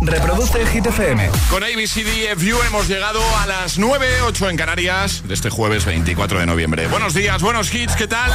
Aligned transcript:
Reproduce 0.00 0.60
el 0.60 0.68
Hit 0.68 0.86
FM. 0.86 1.30
Con 1.50 1.62
ABCDFU 1.64 2.62
hemos 2.66 2.88
llegado 2.88 3.20
a 3.38 3.46
las 3.46 3.78
9, 3.78 4.22
8 4.26 4.50
en 4.50 4.56
Canarias 4.56 5.22
de 5.26 5.34
este 5.34 5.50
jueves 5.50 5.84
24 5.84 6.40
de 6.40 6.46
noviembre. 6.46 6.86
Buenos 6.88 7.14
días, 7.14 7.42
buenos 7.42 7.72
hits, 7.74 7.96
¿qué 7.96 8.06
tal? 8.06 8.30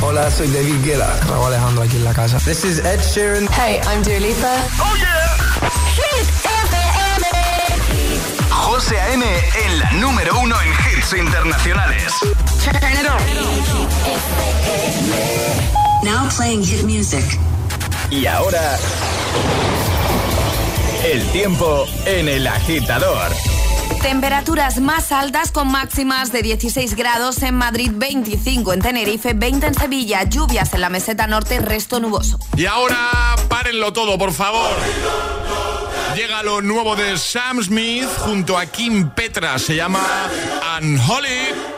Hola, 0.00 0.30
soy 0.30 0.48
David 0.48 0.84
Guetta. 0.84 1.18
Raúl 1.28 1.46
Alejandro 1.48 1.82
aquí 1.82 1.96
en 1.96 2.04
la 2.04 2.14
casa. 2.14 2.38
This 2.38 2.64
is 2.64 2.78
Ed 2.78 3.00
Sheeran. 3.00 3.48
Hey, 3.48 3.80
I'm 3.86 4.02
Dua 4.02 4.20
Lipa. 4.20 4.56
¡Oh, 4.78 4.96
yeah! 4.96 5.36
Hit 5.94 6.28
FM. 6.44 7.26
José 8.50 9.00
A.M. 9.00 9.24
en 9.24 9.78
la 9.80 9.90
número 9.92 10.38
uno 10.38 10.56
en 10.62 10.68
hits 10.96 11.12
internacionales. 11.12 12.12
Turn 12.64 12.76
it 12.92 13.06
on. 13.08 13.18
Now 16.04 16.28
playing 16.36 16.64
hit 16.64 16.84
music. 16.84 17.24
Y 18.10 18.26
ahora... 18.26 18.78
El 21.04 21.24
tiempo 21.30 21.86
en 22.06 22.28
el 22.28 22.46
agitador. 22.46 23.32
Temperaturas 24.02 24.80
más 24.80 25.12
altas 25.12 25.52
con 25.52 25.70
máximas 25.70 26.32
de 26.32 26.42
16 26.42 26.96
grados 26.96 27.42
en 27.42 27.54
Madrid, 27.54 27.92
25 27.94 28.72
en 28.72 28.80
Tenerife, 28.80 29.32
20 29.32 29.66
en 29.68 29.74
Sevilla, 29.74 30.24
lluvias 30.24 30.74
en 30.74 30.80
la 30.80 30.88
meseta 30.88 31.26
norte, 31.26 31.60
resto 31.60 32.00
nuboso. 32.00 32.38
Y 32.56 32.66
ahora, 32.66 33.36
párenlo 33.48 33.92
todo, 33.92 34.18
por 34.18 34.32
favor. 34.32 34.70
Llega 36.16 36.42
lo 36.42 36.62
nuevo 36.62 36.96
de 36.96 37.16
Sam 37.16 37.62
Smith 37.62 38.08
junto 38.18 38.58
a 38.58 38.66
Kim 38.66 39.10
Petra, 39.10 39.58
se 39.58 39.76
llama 39.76 40.04
Unholy. 40.80 41.77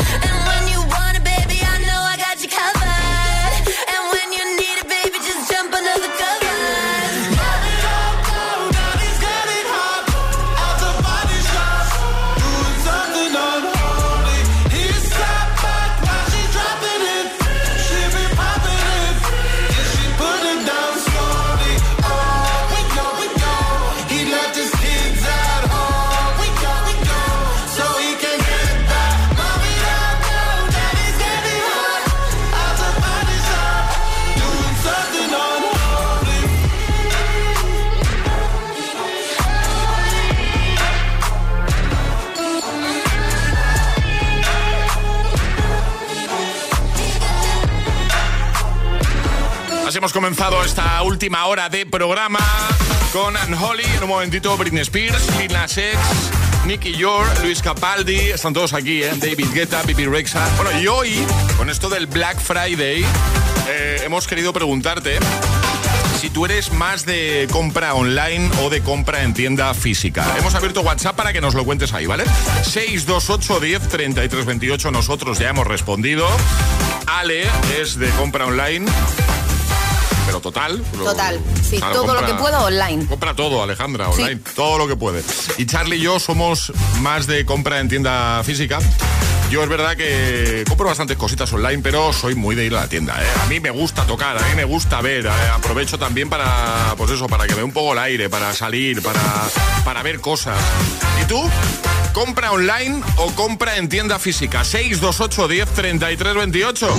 Hemos 50.01 50.13
comenzado 50.13 50.63
esta 50.63 50.99
última 51.03 51.45
hora 51.45 51.69
de 51.69 51.85
programa 51.85 52.39
con 53.13 53.35
Unholy. 53.37 53.83
En 53.83 54.01
un 54.01 54.09
momentito, 54.09 54.57
Britney 54.57 54.81
Spears, 54.81 55.37
Lil 55.37 55.53
Nas 55.53 55.77
X, 55.77 55.95
Nicky 56.65 56.93
York, 56.93 57.29
Luis 57.43 57.61
Capaldi. 57.61 58.31
Están 58.31 58.51
todos 58.51 58.73
aquí, 58.73 59.03
¿eh? 59.03 59.11
David 59.15 59.49
Guetta, 59.53 59.83
Bibi 59.83 60.07
Rexa. 60.07 60.43
Bueno, 60.57 60.81
y 60.81 60.87
hoy, 60.87 61.23
con 61.55 61.69
esto 61.69 61.87
del 61.87 62.07
Black 62.07 62.39
Friday, 62.39 63.05
eh, 63.67 64.01
hemos 64.03 64.25
querido 64.25 64.51
preguntarte 64.53 65.19
si 66.19 66.31
tú 66.31 66.45
eres 66.45 66.71
más 66.71 67.05
de 67.05 67.47
compra 67.51 67.93
online 67.93 68.49
o 68.63 68.71
de 68.71 68.81
compra 68.81 69.21
en 69.21 69.35
tienda 69.35 69.71
física. 69.75 70.25
Hemos 70.35 70.55
abierto 70.55 70.81
WhatsApp 70.81 71.15
para 71.15 71.31
que 71.31 71.41
nos 71.41 71.53
lo 71.53 71.63
cuentes 71.63 71.93
ahí, 71.93 72.07
¿vale? 72.07 72.23
628 72.63 73.59
10 73.59 73.87
33 73.87 74.45
28. 74.47 74.89
Nosotros 74.89 75.37
ya 75.37 75.49
hemos 75.49 75.67
respondido. 75.67 76.27
Ale 77.05 77.45
es 77.79 77.99
de 77.99 78.09
compra 78.11 78.47
online. 78.47 78.87
Pero 80.31 80.39
total. 80.41 80.81
lo- 80.97 81.03
Total, 81.03 81.39
sí, 81.69 81.75
Claro, 81.77 81.93
todo 82.03 82.13
lo 82.13 82.25
que 82.25 82.33
puedo 82.35 82.57
online. 82.63 83.05
Compra 83.05 83.35
todo, 83.35 83.61
Alejandra, 83.63 84.07
online. 84.09 84.39
Todo 84.55 84.77
lo 84.77 84.87
que 84.87 84.95
puede. 84.95 85.21
Y 85.57 85.65
Charlie 85.65 85.97
y 85.97 86.01
yo 86.01 86.19
somos 86.21 86.71
más 87.01 87.27
de 87.27 87.45
compra 87.45 87.81
en 87.81 87.89
tienda 87.89 88.41
física. 88.45 88.79
Yo 89.49 89.61
es 89.61 89.67
verdad 89.67 89.97
que 89.97 90.63
compro 90.69 90.87
bastantes 90.87 91.17
cositas 91.17 91.51
online, 91.51 91.81
pero 91.83 92.13
soy 92.13 92.35
muy 92.35 92.55
de 92.55 92.63
ir 92.65 92.73
a 92.73 92.81
la 92.81 92.87
tienda. 92.87 93.21
¿eh? 93.21 93.27
A 93.43 93.47
mí 93.47 93.59
me 93.59 93.69
gusta 93.71 94.05
tocar, 94.07 94.37
a 94.37 94.47
mí 94.47 94.55
me 94.55 94.63
gusta 94.63 95.01
ver. 95.01 95.25
¿eh? 95.25 95.29
Aprovecho 95.53 95.99
también 95.99 96.29
para, 96.29 96.93
pues 96.97 97.11
eso, 97.11 97.27
para 97.27 97.45
que 97.45 97.55
dé 97.55 97.61
un 97.63 97.73
poco 97.73 97.91
el 97.91 97.99
aire, 97.99 98.29
para 98.29 98.53
salir, 98.53 99.01
para, 99.03 99.19
para 99.83 100.01
ver 100.03 100.21
cosas. 100.21 100.57
¿Y 101.21 101.25
tú? 101.25 101.43
¿Compra 102.13 102.51
online 102.53 103.01
o 103.17 103.31
compra 103.35 103.75
en 103.75 103.89
tienda 103.89 104.19
física? 104.19 104.63
628 104.63 105.47
10 105.49 105.69
33 105.73 106.35
28. 106.35 106.95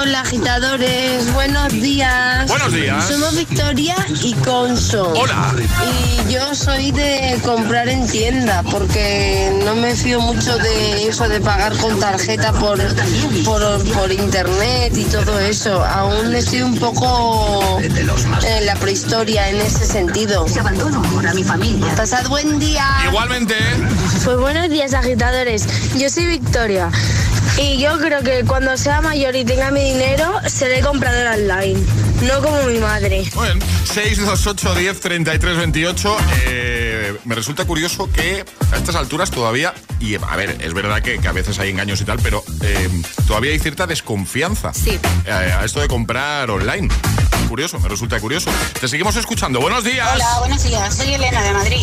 Hola 0.00 0.20
agitadores, 0.22 1.30
buenos 1.34 1.70
días. 1.72 2.48
Buenos 2.48 2.72
días. 2.72 3.06
Somos 3.06 3.36
Victoria 3.36 3.94
y 4.22 4.32
Conso. 4.32 5.12
Hola. 5.12 5.54
Y 5.84 6.32
yo 6.32 6.54
soy 6.54 6.90
de 6.90 7.38
comprar 7.44 7.86
en 7.86 8.06
tienda 8.08 8.62
porque 8.70 9.52
no 9.62 9.74
me 9.76 9.94
fío 9.94 10.18
mucho 10.22 10.56
de 10.56 11.06
eso 11.06 11.28
de 11.28 11.38
pagar 11.42 11.76
con 11.76 12.00
tarjeta 12.00 12.50
por, 12.52 12.78
por, 13.44 13.92
por 13.92 14.10
internet 14.10 14.96
y 14.96 15.04
todo 15.04 15.38
eso. 15.38 15.84
Aún 15.84 16.34
estoy 16.34 16.62
un 16.62 16.78
poco 16.78 17.78
en 17.82 18.64
la 18.64 18.76
prehistoria 18.76 19.50
en 19.50 19.56
ese 19.56 19.84
sentido. 19.84 20.46
Mi 21.34 21.44
familia. 21.44 21.94
Pasad 21.94 22.26
buen 22.28 22.58
día. 22.58 22.86
Igualmente. 23.06 23.54
Pues 24.24 24.38
buenos 24.38 24.70
días 24.70 24.94
agitadores, 24.94 25.66
yo 25.98 26.08
soy 26.08 26.24
Victoria 26.24 26.90
y 27.58 27.78
yo 27.78 27.98
creo 27.98 28.22
que 28.22 28.44
cuando 28.44 28.76
sea 28.76 29.00
mayor 29.00 29.36
y 29.36 29.44
tenga 29.44 29.70
mi 29.70 29.82
dinero 29.82 30.40
seré 30.46 30.80
compradora 30.80 31.34
online, 31.34 31.80
no 32.22 32.42
como 32.42 32.62
mi 32.64 32.78
madre. 32.78 33.24
Bueno, 33.34 33.64
628 33.84 34.74
10 34.74 35.00
33 35.00 35.56
28. 35.56 36.16
Eh, 36.46 36.89
eh, 37.10 37.20
me 37.24 37.34
resulta 37.34 37.64
curioso 37.64 38.08
que 38.12 38.44
a 38.72 38.76
estas 38.76 38.94
alturas 38.96 39.30
todavía, 39.30 39.74
y 39.98 40.14
a 40.16 40.36
ver, 40.36 40.56
es 40.60 40.72
verdad 40.74 41.02
que, 41.02 41.18
que 41.18 41.28
a 41.28 41.32
veces 41.32 41.58
hay 41.58 41.70
engaños 41.70 42.00
y 42.00 42.04
tal, 42.04 42.18
pero 42.22 42.42
eh, 42.62 42.88
todavía 43.26 43.52
hay 43.52 43.58
cierta 43.58 43.86
desconfianza 43.86 44.72
Sí. 44.74 44.98
eh, 45.26 45.30
a 45.32 45.64
esto 45.64 45.80
de 45.80 45.88
comprar 45.88 46.50
online. 46.50 46.88
Curioso, 47.48 47.80
me 47.80 47.88
resulta 47.88 48.20
curioso. 48.20 48.48
Te 48.80 48.86
seguimos 48.86 49.16
escuchando. 49.16 49.60
Buenos 49.60 49.82
días. 49.82 50.08
Hola, 50.14 50.38
buenos 50.38 50.62
días. 50.62 50.94
Soy 50.94 51.14
Elena 51.14 51.42
de 51.42 51.52
Madrid. 51.52 51.82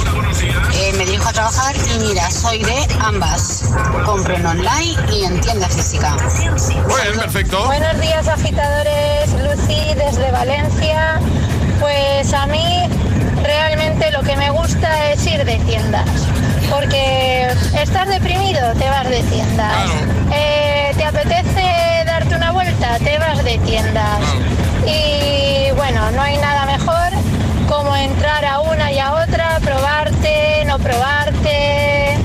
Eh, 0.76 0.94
me 0.98 1.06
dirijo 1.06 1.28
a 1.28 1.34
trabajar 1.34 1.76
y 1.76 2.00
mira, 2.08 2.32
soy 2.32 2.64
de 2.64 2.88
ambas. 3.02 3.66
Compro 4.06 4.34
en 4.34 4.46
online 4.46 4.96
y 5.12 5.26
en 5.26 5.42
tienda 5.42 5.68
física. 5.68 6.16
Muy 6.48 7.02
bien, 7.02 7.20
perfecto. 7.20 7.66
Buenos 7.66 8.00
días, 8.00 8.26
agitadores. 8.30 9.30
Lucy 9.34 9.94
desde 9.96 10.32
Valencia. 10.32 11.20
Pues 11.82 12.34
a 12.34 12.48
mí 12.48 12.88
realmente 13.44 14.12
lo 14.12 14.22
que 14.22 14.36
me 14.36 14.50
gusta 14.52 15.12
es 15.12 15.26
ir 15.26 15.44
de 15.44 15.58
tiendas. 15.60 16.08
Porque 16.70 17.48
estás 17.80 18.08
deprimido, 18.08 18.74
te 18.74 18.90
vas 18.90 19.10
de 19.10 19.24
tiendas. 19.24 19.90
Eh, 20.32 20.92
¿Te 20.98 21.06
apetece 21.06 22.04
darte 22.06 22.36
una 22.36 22.52
vuelta? 22.52 22.98
Te 23.00 23.18
vas 23.20 23.44
de 23.44 23.58
tiendas. 23.60 24.20
Y 24.86 25.72
bueno, 25.76 26.12
no 26.12 26.22
hay 26.22 26.38
nada 26.38 26.66
mejor 26.66 27.10
como 27.68 27.96
entrar 27.96 28.46
a 28.46 28.60
una 28.60 28.92
y 28.92 29.00
a 29.00 29.14
otra, 29.14 29.60
probarte, 29.62 30.64
no 30.66 30.80
probarte 30.80 32.18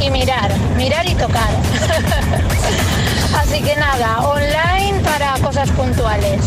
y 0.00 0.10
mirar, 0.10 0.50
mirar 0.76 1.06
y 1.06 1.14
tocar. 1.14 1.50
Así 3.40 3.62
que 3.62 3.76
nada, 3.76 4.20
online 4.20 5.00
para 5.00 5.38
cosas 5.38 5.70
puntuales. 5.70 6.40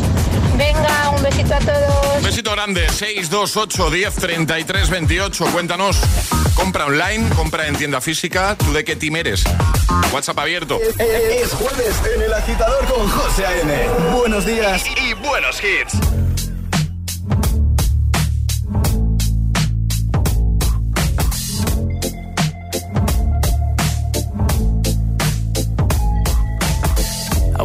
Venga, 0.59 1.09
un 1.15 1.23
besito 1.23 1.55
a 1.55 1.59
todos. 1.59 2.17
Un 2.17 2.23
besito 2.23 2.51
grande, 2.51 2.89
628 2.89 3.89
10 3.89 4.15
33 4.15 4.89
28. 4.89 5.45
Cuéntanos. 5.53 5.97
Compra 6.53 6.85
online, 6.85 7.29
compra 7.29 7.65
en 7.67 7.77
tienda 7.77 8.01
física. 8.01 8.57
¿Tú 8.57 8.73
de 8.73 8.83
qué 8.83 8.97
team 8.97 9.15
eres? 9.15 9.43
WhatsApp 10.11 10.39
abierto. 10.39 10.77
Es 10.99 11.53
jueves 11.53 11.95
en 12.13 12.21
el 12.23 12.33
agitador 12.33 12.85
con 12.87 13.09
José 13.09 13.45
A.M. 13.45 13.87
Buenos 14.13 14.45
días 14.45 14.83
y 15.01 15.13
buenos 15.13 15.61
hits. 15.63 16.28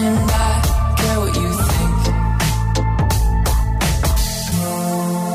and 0.00 0.30
I 0.30 0.94
care 0.98 1.18
what 1.20 1.34
you 1.42 1.50
think. 1.70 1.98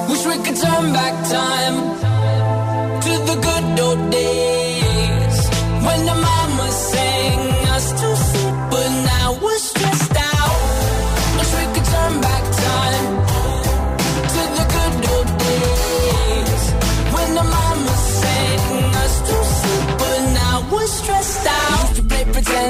Wish 0.09 0.23
we 0.29 0.35
could 0.43 0.57
turn 0.63 0.85
back 0.93 1.15
time 1.37 1.77
to 3.05 3.11
the 3.29 3.35
good 3.45 3.79
old 3.79 4.11
days 4.11 4.42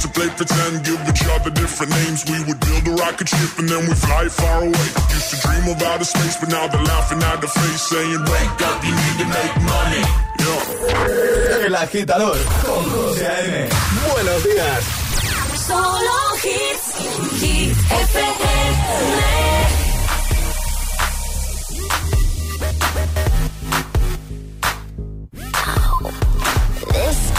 Used 0.00 0.14
to 0.14 0.18
play 0.18 0.30
pretend, 0.30 0.82
give 0.82 1.00
each 1.12 1.26
other 1.28 1.50
different 1.50 1.92
names. 1.92 2.24
We 2.24 2.42
would 2.44 2.58
build 2.58 2.88
a 2.88 2.92
rocket 3.04 3.28
ship 3.28 3.58
and 3.58 3.68
then 3.68 3.86
we 3.86 3.92
fly 3.92 4.28
far 4.28 4.62
away. 4.64 4.88
Used 5.12 5.28
to 5.28 5.36
dream 5.44 5.68
of 5.68 5.82
outer 5.82 6.04
space, 6.04 6.38
but 6.40 6.48
now 6.48 6.66
they're 6.68 6.82
laughing 6.82 7.22
at 7.22 7.42
the 7.42 7.48
face, 7.48 7.82
saying, 7.82 8.20
Wake 8.32 8.60
up, 8.64 8.82
you 8.82 8.94
need 8.96 9.16
to 9.20 9.26
make 9.28 9.54
money. 9.60 10.04
Yeah. 10.40 11.66
El 11.66 11.76
agitador 11.76 12.38
con 12.64 12.82
José 12.88 13.26
A.M. 13.26 13.68
Buenos 14.08 14.42
días. 14.42 14.84
Solo 15.68 16.18
hits. 16.44 17.42
Hit 17.42 17.76
FM. 17.76 19.59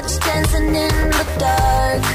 Touch, 0.00 0.18
dancing 0.20 0.74
in 0.74 1.10
the 1.10 1.36
dark. 1.38 2.13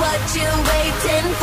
What 0.00 0.34
you 0.34 0.48
waiting 0.70 1.35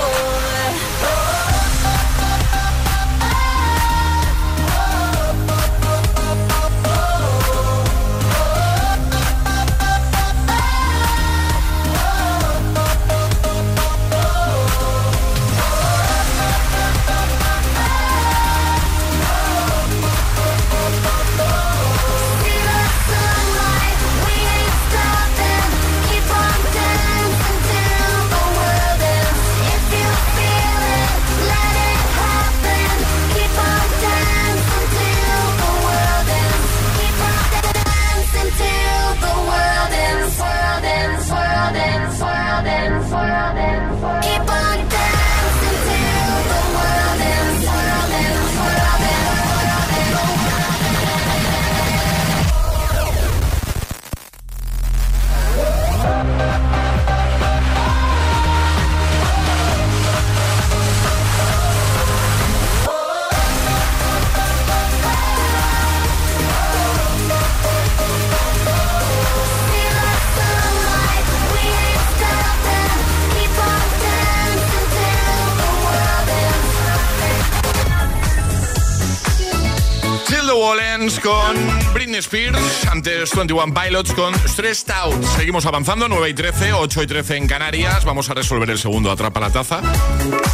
antes 83.03 83.35
21 83.35 83.73
Pilots 83.73 84.13
con 84.13 84.33
Stressed 84.47 84.89
Out. 84.91 85.21
Seguimos 85.35 85.65
avanzando, 85.65 86.07
9 86.07 86.29
y 86.29 86.33
13, 86.33 86.71
8 86.71 87.03
y 87.03 87.07
13 87.07 87.35
en 87.35 87.47
Canarias. 87.47 88.05
Vamos 88.05 88.29
a 88.29 88.33
resolver 88.33 88.69
el 88.69 88.79
segundo 88.79 89.11
Atrapa 89.11 89.41
la 89.41 89.49
Taza. 89.49 89.81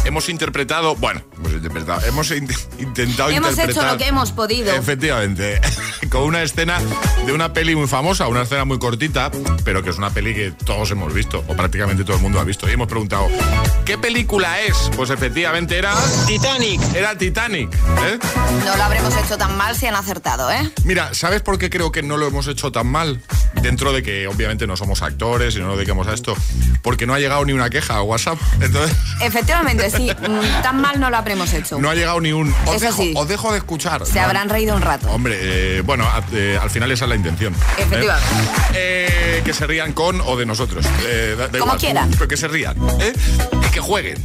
Hemos 0.04 0.28
interpretado, 0.28 0.96
bueno, 0.96 1.22
hemos 1.60 1.74
interpretado, 1.76 2.06
hemos 2.06 2.30
in- 2.30 2.48
intentado 2.78 3.30
Hemos 3.30 3.50
interpretar. 3.50 3.84
hecho 3.84 3.92
lo 3.92 3.98
que 3.98 4.06
hemos 4.08 4.32
podido. 4.32 4.72
Efectivamente, 4.72 5.60
con 6.10 6.22
una 6.22 6.42
escena 6.42 6.80
de 7.26 7.32
una 7.32 7.52
peli 7.52 7.74
muy 7.76 7.86
famosa, 7.86 8.26
una 8.28 8.42
escena 8.42 8.64
muy 8.64 8.78
cortita, 8.78 9.30
pero 9.64 9.82
que 9.82 9.90
es 9.90 9.98
una 9.98 10.10
peli 10.10 10.34
que 10.34 10.52
todos 10.64 10.90
hemos 10.90 11.12
visto, 11.12 11.44
o 11.48 11.54
prácticamente 11.56 12.04
todo 12.04 12.16
el 12.16 12.22
mundo 12.22 12.40
ha 12.40 12.44
visto. 12.44 12.68
Y 12.68 12.72
hemos 12.72 12.88
preguntado, 12.88 13.28
¿qué 13.84 13.98
película 13.98 14.60
es? 14.62 14.90
Pues 14.96 15.10
efectivamente 15.10 15.76
era... 15.78 15.94
Titanic. 16.26 16.80
Era 16.94 17.16
Titanic. 17.16 17.72
¿eh? 17.74 18.18
No 18.64 18.76
lo 18.76 18.82
habremos 18.82 19.14
hecho 19.16 19.36
tan 19.38 19.56
mal 19.56 19.76
si 19.76 19.86
han 19.86 19.94
acertado, 19.96 20.50
¿eh? 20.50 20.70
Mira, 20.84 21.12
¿sabes 21.14 21.42
por 21.42 21.58
qué 21.58 21.70
creo 21.70 21.92
que 21.92 22.02
no 22.02 22.16
lo 22.16 22.26
hemos 22.26 22.46
hecho 22.46 22.72
tan 22.72 22.86
mal? 22.86 23.20
Dentro 23.54 23.92
de 23.92 24.02
que 24.02 24.26
obviamente 24.26 24.66
no 24.66 24.76
somos 24.76 25.02
actores 25.02 25.54
y 25.56 25.58
no 25.58 25.66
nos 25.66 25.76
dedicamos 25.76 26.06
a 26.06 26.14
esto, 26.14 26.34
porque 26.82 27.06
no 27.06 27.14
ha 27.14 27.18
llegado 27.18 27.44
ni 27.44 27.52
una 27.52 27.68
queja 27.68 27.96
a 27.96 28.02
WhatsApp. 28.02 28.38
Entonces, 28.60 28.96
Efectivamente, 29.20 29.90
sí. 29.90 30.10
mm, 30.10 30.62
Tan 30.62 30.80
mal 30.80 30.98
no 31.00 31.10
lo 31.10 31.16
habremos 31.16 31.52
hecho. 31.52 31.78
no 31.78 31.90
ha 31.90 31.94
llegado 31.94 32.20
ni 32.20 32.32
un... 32.32 32.54
Os, 32.66 32.76
Eso 32.76 32.86
dejo, 32.86 33.02
sí. 33.02 33.12
os 33.16 33.28
dejo 33.28 33.52
de 33.52 33.58
escuchar. 33.58 34.06
Se 34.06 34.14
No, 34.14 34.22
habrán 34.26 34.48
reído 34.48 34.74
un 34.76 34.82
rato. 34.82 35.08
Hombre, 35.10 35.36
eh, 35.40 35.80
bueno, 35.82 36.04
a- 36.04 36.22
eh, 36.32 36.58
al 36.60 36.70
final 36.70 36.90
esa 36.92 37.04
es 37.04 37.08
la 37.10 37.16
intención. 37.16 37.52
¿eh? 37.54 37.82
Efectivamente. 37.82 38.28
Eh, 38.74 39.42
que 39.44 39.52
se 39.52 39.66
rían 39.66 39.92
con 39.92 40.20
o 40.20 40.36
de 40.36 40.46
nosotros. 40.46 40.84
Da- 40.84 41.36
da 41.36 41.46
Como 41.48 41.64
igual, 41.64 41.78
quieran. 41.78 42.10
Pero 42.12 42.28
que 42.28 42.36
se 42.36 42.48
rían. 42.48 42.76
¿eh? 43.00 43.12
Y 43.70 43.72
que 43.72 43.80
jueguen. 43.80 44.18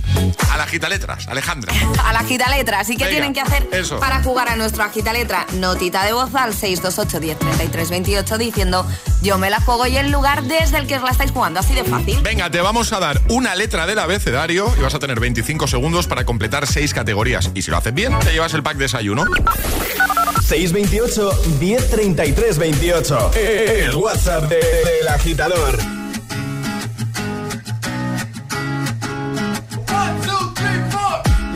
A 0.52 0.58
la 0.58 0.66
gita 0.66 0.90
letras, 0.90 1.28
Alejandra. 1.28 1.72
A 2.04 2.14
la 2.14 2.20
agitaletra. 2.20 2.80
Así 2.80 2.94
que 2.98 3.04
Venga, 3.04 3.12
tienen 3.12 3.34
que 3.34 3.42
hacer 3.42 3.68
eso. 3.72 4.00
para 4.00 4.24
jugar 4.24 4.50
a 4.50 4.56
nuestro 4.56 4.84
agitaletra 4.84 5.46
notita 5.54 6.04
de 6.04 6.14
voz 6.14 6.34
al 6.34 6.54
628 6.54 7.20
10 7.20 7.38
33 7.40 7.90
28 7.90 8.38
diciendo 8.38 8.86
yo 9.22 9.38
me 9.38 9.50
la 9.50 9.60
juego 9.62 9.86
y 9.88 9.98
el 9.98 10.12
lugar 10.12 10.44
desde 10.44 10.78
el 10.78 10.88
que 10.88 10.96
os 10.98 11.04
la 11.04 11.12
estáis 11.12 11.32
jugando. 11.32 11.60
Así 11.60 11.74
de 11.76 11.84
fácil. 11.84 12.20
Venga, 12.22 12.50
te 12.50 12.60
vamos 12.62 12.92
a 12.94 13.00
dar 13.00 13.22
una 13.30 13.54
letra 13.56 13.86
del 13.86 14.00
abecedario 14.00 14.74
y 14.78 14.82
vas 14.82 14.96
a 14.96 15.00
tener 15.00 15.20
25 15.20 15.68
segundos 15.68 16.08
para 16.08 16.26
completar 16.26 16.66
seis 16.68 16.94
categorías. 16.94 17.52
Y 17.54 17.62
si 17.62 17.70
lo 17.72 17.78
haces 17.78 17.94
bien, 17.94 18.18
te 18.20 18.32
llevas 18.32 18.54
el 18.56 18.64
pack 18.64 18.78
desayuno. 18.78 19.26
628 20.48 21.32
1033 21.60 22.58
28. 22.58 23.32
El 23.36 23.96
WhatsApp 23.96 24.44
de- 24.50 24.56
del 24.58 25.08
agitador. 25.08 25.95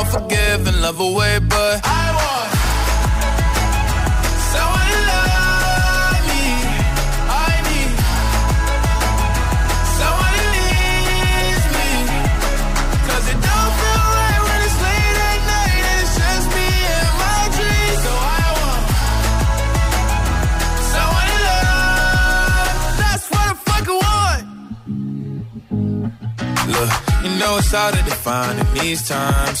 won't 0.00 0.12
forgive 0.12 0.66
and 0.66 0.80
love 0.80 0.98
away, 1.00 1.38
but 1.40 1.80
I 1.84 2.04
want 2.18 2.50
someone 4.52 4.88
to 4.92 5.00
love 5.12 6.20
me. 6.30 6.44
I 7.28 7.52
need 7.68 7.92
someone 9.98 10.34
to 10.40 10.46
need 10.56 11.62
me. 11.76 11.90
'Cause 13.06 13.26
it 13.32 13.38
don't 13.48 13.72
feel 13.80 14.04
right 14.20 14.40
when 14.46 14.58
it's 14.66 14.78
late 14.86 15.18
at 15.30 15.40
night 15.52 15.82
and 15.90 15.98
it's 16.02 16.14
just 16.20 16.46
me 16.56 16.68
and 16.96 17.12
my 17.24 17.42
dreams. 17.56 18.00
So 18.04 18.12
I 18.38 18.44
want 18.60 18.82
someone 20.92 21.28
to 21.32 21.38
love. 21.48 22.80
That's 23.02 23.26
what 23.32 23.44
I 23.52 23.54
fucking 23.68 23.98
want. 24.06 24.42
Look, 26.74 26.90
you 27.24 27.30
know 27.40 27.52
it's 27.60 27.72
hard 27.72 27.92
to 27.98 28.02
define 28.10 28.56
in 28.62 28.68
these 28.78 29.02
times. 29.06 29.60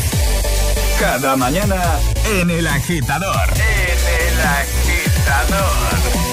Cada 1.01 1.35
mañana 1.35 1.81
en 2.25 2.51
el 2.51 2.67
agitador. 2.67 3.49
En 3.55 4.29
el 4.29 4.39
agitador. 4.39 6.30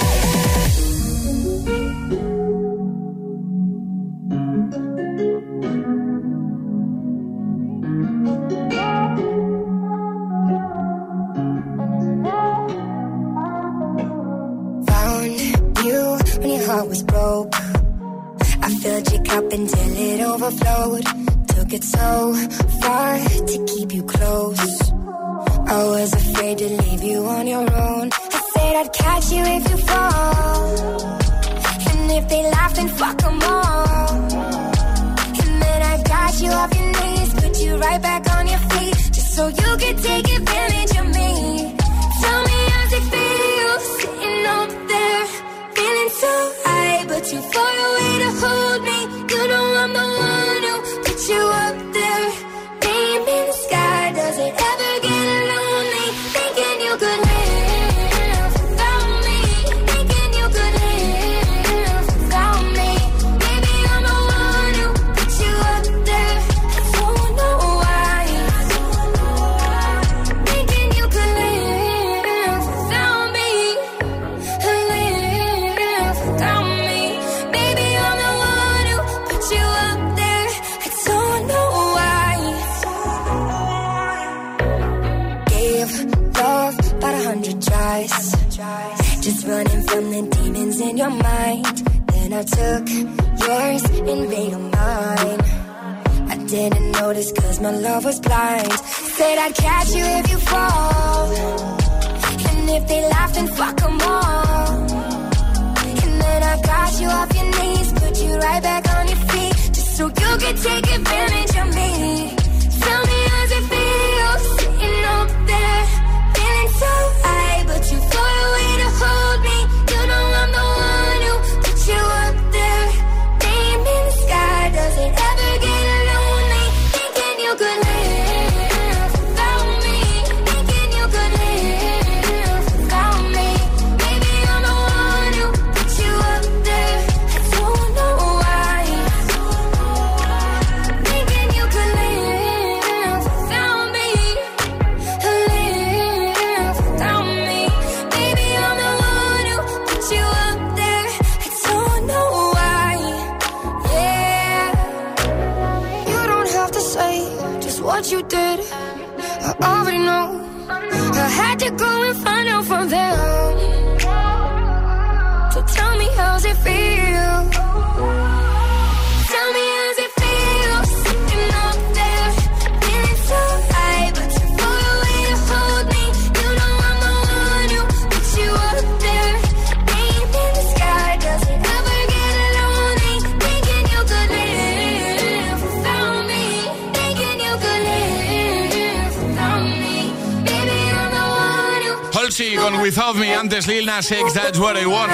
Without 192.88 193.16
Me, 193.16 193.34
antes 193.34 193.66
Lil 193.66 193.84
Nas 193.84 194.10
X, 194.10 194.32
That's 194.32 194.58
What 194.58 194.80
I 194.80 194.86
Want. 194.86 195.12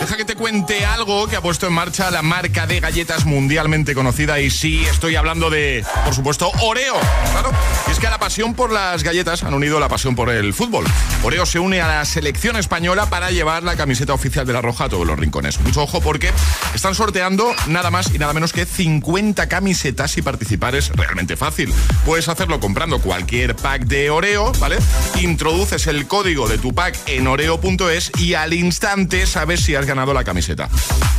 Deja 0.00 0.16
que 0.16 0.24
te 0.24 0.36
cuente 0.36 0.86
algo 0.86 1.26
que 1.26 1.36
ha 1.36 1.42
puesto 1.42 1.66
en 1.66 1.74
marcha 1.74 2.10
la 2.10 2.22
marca 2.22 2.66
de 2.66 2.80
galletas 2.80 3.26
mundialmente 3.26 3.94
conocida 3.94 4.40
y 4.40 4.50
sí, 4.50 4.82
estoy 4.86 5.14
hablando 5.14 5.50
de, 5.50 5.84
por 6.02 6.14
supuesto, 6.14 6.50
Oreo. 6.62 6.94
Claro, 7.32 7.52
y 7.86 7.90
es 7.90 7.98
que 7.98 8.06
a 8.06 8.10
la 8.10 8.18
pasión 8.18 8.54
por 8.54 8.72
las 8.72 9.02
galletas 9.02 9.42
han 9.42 9.52
unido 9.52 9.78
la 9.80 9.88
pasión 9.88 10.16
por 10.16 10.30
el 10.30 10.54
fútbol. 10.54 10.86
Oreo 11.22 11.44
se 11.44 11.58
une 11.58 11.82
a 11.82 11.88
la 11.88 12.04
selección 12.06 12.56
española 12.56 13.10
para 13.10 13.30
llevar 13.30 13.64
la 13.64 13.76
camiseta 13.76 14.14
oficial 14.14 14.46
de 14.46 14.54
la 14.54 14.62
Roja 14.62 14.84
a 14.84 14.88
todos 14.88 15.06
los 15.06 15.18
rincones. 15.18 15.60
Mucho 15.60 15.82
ojo 15.82 16.00
porque 16.00 16.32
están 16.74 16.94
sorteando 16.94 17.54
nada 17.66 17.90
más 17.90 18.14
y 18.14 18.18
nada 18.18 18.32
menos 18.32 18.54
que 18.54 18.64
50 18.64 19.46
camisetas 19.48 20.16
y 20.16 20.22
participar 20.22 20.74
es 20.74 20.88
realmente 20.88 21.36
fácil. 21.36 21.70
Puedes 22.06 22.28
hacerlo 22.28 22.60
comprando 22.60 22.98
cualquier 22.98 23.54
pack 23.56 23.82
de 23.84 24.08
Oreo, 24.08 24.52
¿vale? 24.58 24.78
Introduces 25.20 25.86
el 25.86 26.06
código 26.06 26.48
de 26.48 26.56
tu 26.56 26.74
pack 26.74 26.93
en 27.06 27.26
oreo.es 27.26 28.12
y 28.18 28.34
al 28.34 28.52
instante 28.52 29.26
sabes 29.26 29.60
si 29.60 29.74
has 29.74 29.86
ganado 29.86 30.12
la 30.14 30.24
camiseta. 30.24 30.68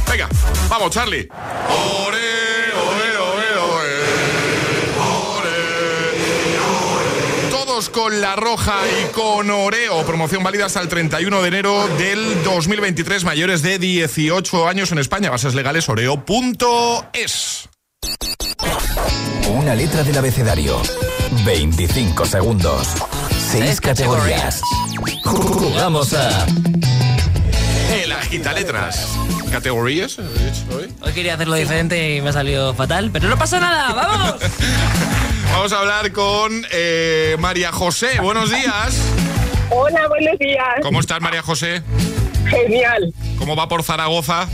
Venga, 0.09 0.29
vamos, 0.69 0.91
Charlie. 0.91 1.27
Oreo, 1.27 2.89
Oreo, 2.89 3.33
Oreo, 3.33 3.73
Oreo. 3.73 4.05
Todos 7.49 7.89
con 7.89 8.21
la 8.21 8.35
roja 8.35 8.75
y 9.01 9.11
con 9.11 9.49
Oreo. 9.49 10.05
Promoción 10.05 10.43
válida 10.43 10.65
hasta 10.65 10.81
el 10.81 10.87
31 10.87 11.41
de 11.41 11.47
enero 11.47 11.87
del 11.97 12.43
2023. 12.43 13.23
Mayores 13.23 13.61
de 13.61 13.79
18 13.79 14.67
años 14.67 14.91
en 14.91 14.99
España. 14.99 15.29
Bases 15.29 15.55
legales 15.55 15.89
oreo.es. 15.89 17.69
Una 19.49 19.75
letra 19.75 20.03
del 20.03 20.17
abecedario. 20.17 20.81
25 21.45 22.25
segundos. 22.25 22.95
6 23.51 23.79
categorías. 23.79 24.61
Jugamos 25.23 26.13
a. 26.13 26.45
El 27.93 28.11
agita 28.11 28.53
letras. 28.53 29.07
¿Categorías? 29.51 30.17
Hoy? 30.19 30.93
Hoy 31.01 31.13
quería 31.13 31.35
hacerlo 31.35 31.55
diferente 31.55 32.15
y 32.15 32.21
me 32.21 32.29
ha 32.29 32.33
salido 32.33 32.73
fatal, 32.73 33.11
pero 33.13 33.29
no 33.29 33.37
pasa 33.37 33.59
nada, 33.59 33.93
¡vamos! 33.93 34.35
Vamos 35.51 35.71
a 35.71 35.79
hablar 35.79 36.11
con 36.11 36.65
eh, 36.71 37.37
María 37.39 37.71
José. 37.71 38.19
Buenos 38.19 38.49
días. 38.49 38.99
Hola, 39.69 40.07
buenos 40.09 40.37
días. 40.39 40.65
¿Cómo 40.81 40.99
estás, 40.99 41.21
María 41.21 41.41
José? 41.41 41.81
Genial. 42.49 43.13
¿Cómo 43.37 43.55
va 43.55 43.69
por 43.69 43.83
Zaragoza? 43.83 44.49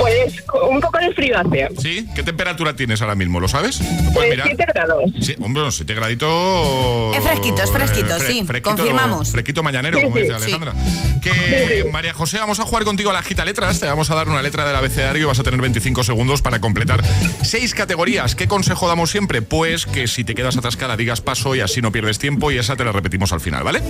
Pues 0.00 0.34
un 0.70 0.80
poco 0.80 0.98
de 0.98 1.12
frío 1.12 1.38
hace. 1.38 1.68
¿Sí? 1.78 2.08
¿Qué 2.14 2.22
temperatura 2.22 2.74
tienes 2.74 3.02
ahora 3.02 3.14
mismo? 3.14 3.38
¿Lo 3.38 3.48
sabes? 3.48 3.80
¿Lo 3.80 4.12
Pues 4.12 4.30
mirar? 4.30 4.46
7 4.46 4.64
grados. 4.74 5.04
Sí, 5.20 5.34
hombre, 5.40 5.62
unos 5.62 5.76
7 5.76 5.94
graditos. 5.94 7.16
Es 7.16 7.22
fresquito, 7.22 7.62
es 7.62 7.70
fresquito, 7.70 8.18
sí, 8.20 8.46
confirmamos. 8.62 9.30
Fresquito 9.30 9.62
mañanero, 9.62 9.98
Sí, 9.98 10.04
como 10.04 10.16
sí, 10.16 10.22
dice 10.22 10.34
sí. 10.38 10.42
Alejandra. 10.42 10.72
Que, 11.20 11.88
María 11.92 12.14
José, 12.14 12.38
vamos 12.38 12.60
a 12.60 12.64
jugar 12.64 12.84
contigo 12.84 13.10
a 13.10 13.12
la 13.12 13.22
gita 13.22 13.44
letras. 13.44 13.78
Te 13.78 13.86
vamos 13.86 14.10
a 14.10 14.14
dar 14.14 14.28
una 14.28 14.42
letra 14.42 14.66
del 14.66 14.76
abecedario 14.76 15.22
y 15.22 15.24
vas 15.26 15.38
a 15.38 15.42
tener 15.42 15.60
25 15.60 16.02
segundos 16.04 16.40
para 16.42 16.60
completar 16.60 17.02
seis 17.42 17.74
categorías. 17.74 18.34
¿Qué 18.34 18.48
consejo 18.48 18.88
damos 18.88 19.10
siempre? 19.10 19.42
Pues 19.42 19.86
que 19.86 20.08
si 20.08 20.24
te 20.24 20.34
quedas 20.34 20.56
atascada 20.56 20.96
digas 20.96 21.20
paso 21.20 21.54
y 21.54 21.60
así 21.60 21.82
no 21.82 21.92
pierdes 21.92 22.18
tiempo 22.18 22.50
y 22.50 22.58
esa 22.58 22.76
te 22.76 22.84
la 22.84 22.92
repetimos 22.92 23.32
al 23.32 23.40
final, 23.40 23.62
¿vale? 23.64 23.82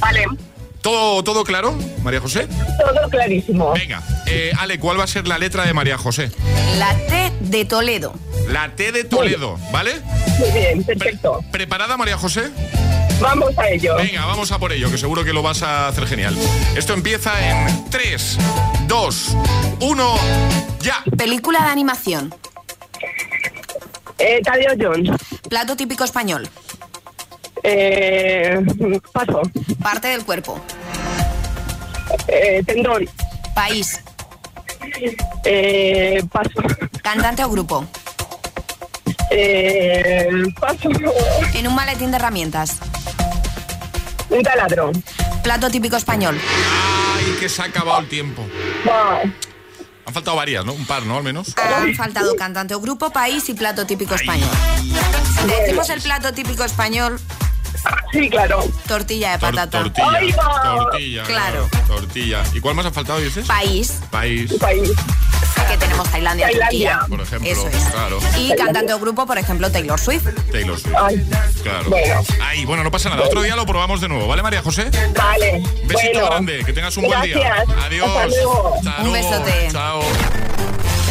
Vale. 0.00 0.24
¿Todo, 0.82 1.22
todo 1.22 1.44
claro, 1.44 1.76
María 2.02 2.20
José? 2.20 2.48
Todo 2.78 3.08
clarísimo. 3.10 3.72
Venga, 3.72 4.02
eh, 4.26 4.52
Ale, 4.58 4.78
¿cuál 4.78 4.98
va 4.98 5.04
a 5.04 5.06
ser 5.06 5.28
la 5.28 5.38
letra 5.38 5.66
de 5.66 5.74
María 5.74 5.98
José? 5.98 6.30
La 6.78 6.94
T 6.96 7.32
de 7.40 7.64
Toledo. 7.66 8.14
La 8.48 8.74
T 8.74 8.90
de 8.92 9.04
Toledo, 9.04 9.58
¿vale? 9.72 10.00
Muy 10.38 10.50
bien, 10.52 10.82
perfecto. 10.84 11.44
¿Preparada, 11.52 11.96
María 11.96 12.16
José? 12.16 12.50
Vamos 13.20 13.56
a 13.58 13.68
ello. 13.68 13.96
Venga, 13.96 14.24
vamos 14.24 14.50
a 14.52 14.58
por 14.58 14.72
ello, 14.72 14.90
que 14.90 14.96
seguro 14.96 15.22
que 15.24 15.34
lo 15.34 15.42
vas 15.42 15.62
a 15.62 15.88
hacer 15.88 16.06
genial. 16.06 16.34
Esto 16.74 16.94
empieza 16.94 17.32
en 17.46 17.90
3, 17.90 18.38
2, 18.86 19.36
1, 19.80 20.14
ya. 20.80 21.04
Película 21.18 21.62
de 21.64 21.70
animación. 21.70 22.34
Eh, 24.18 24.40
Tadeo 24.42 24.72
Jones. 24.80 25.10
Plato 25.48 25.76
típico 25.76 26.04
español. 26.04 26.48
Eh, 27.62 28.60
paso. 29.12 29.42
Parte 29.82 30.08
del 30.08 30.24
cuerpo. 30.24 30.60
Eh, 32.28 32.62
tendón. 32.66 33.08
País. 33.54 34.00
Eh, 35.44 36.22
paso. 36.30 36.62
Cantante 37.02 37.44
o 37.44 37.50
grupo. 37.50 37.86
Eh, 39.30 40.28
paso. 40.58 40.88
En 41.54 41.66
un 41.68 41.74
maletín 41.74 42.10
de 42.10 42.16
herramientas. 42.16 42.78
Un 44.28 44.42
taladro. 44.42 44.92
Plato 45.42 45.70
típico 45.70 45.96
español. 45.96 46.38
Ay, 47.16 47.36
que 47.38 47.48
se 47.48 47.62
ha 47.62 47.66
acabado 47.66 48.00
el 48.00 48.08
tiempo. 48.08 48.46
Han 50.06 50.14
faltado 50.14 50.36
varias, 50.36 50.64
¿no? 50.64 50.72
Un 50.72 50.86
par, 50.86 51.04
¿no? 51.04 51.18
Al 51.18 51.22
menos. 51.22 51.54
Han 51.56 51.94
faltado 51.94 52.34
cantante 52.36 52.74
o 52.74 52.80
grupo, 52.80 53.10
país 53.10 53.48
y 53.48 53.54
plato 53.54 53.86
típico 53.86 54.14
español. 54.14 54.50
Decimos 55.46 55.88
el 55.90 56.00
plato 56.00 56.32
típico 56.32 56.64
español. 56.64 57.20
Sí, 58.12 58.28
claro. 58.28 58.64
Tortilla 58.86 59.32
de 59.32 59.38
Tor- 59.38 59.54
patata. 59.54 59.82
tortilla. 59.82 60.36
Tortilla. 60.62 61.22
Claro. 61.24 61.68
Tortilla. 61.86 62.42
¿Y 62.52 62.60
cuál 62.60 62.74
más 62.74 62.86
ha 62.86 62.90
faltado, 62.90 63.18
dices? 63.20 63.46
País. 63.46 64.00
País. 64.10 64.52
País. 64.54 64.90
Que 65.68 65.76
tenemos 65.78 66.08
Tailandia, 66.10 66.46
Tailandia. 66.46 66.98
Turquía. 66.98 67.06
Por 67.08 67.20
ejemplo. 67.20 67.50
Eso 67.50 67.68
es. 67.68 67.84
Claro. 67.92 68.18
Y 68.38 68.54
cantante 68.56 68.92
o 68.92 68.98
grupo, 68.98 69.24
por 69.26 69.38
ejemplo, 69.38 69.70
Taylor 69.70 70.00
Swift. 70.00 70.26
Taylor 70.50 70.78
Swift. 70.78 70.94
Ay. 71.00 71.24
Claro. 71.62 71.90
Bueno. 71.90 72.20
Ay, 72.42 72.64
bueno, 72.64 72.82
no 72.82 72.90
pasa 72.90 73.08
nada. 73.10 73.22
Otro 73.22 73.42
día 73.42 73.54
lo 73.54 73.64
probamos 73.66 74.00
de 74.00 74.08
nuevo, 74.08 74.26
¿vale, 74.26 74.42
María 74.42 74.62
José? 74.62 74.90
Vale. 75.16 75.62
Besito 75.84 76.10
bueno. 76.14 76.26
grande. 76.26 76.64
Que 76.64 76.72
tengas 76.72 76.96
un 76.96 77.04
buen 77.04 77.22
día. 77.22 77.64
Adiós. 77.86 78.08
Hasta 78.08 78.26
luego. 78.26 78.74
Hasta 78.76 79.02
Un 79.02 79.12
besote. 79.12 79.68
Chao. 79.70 80.02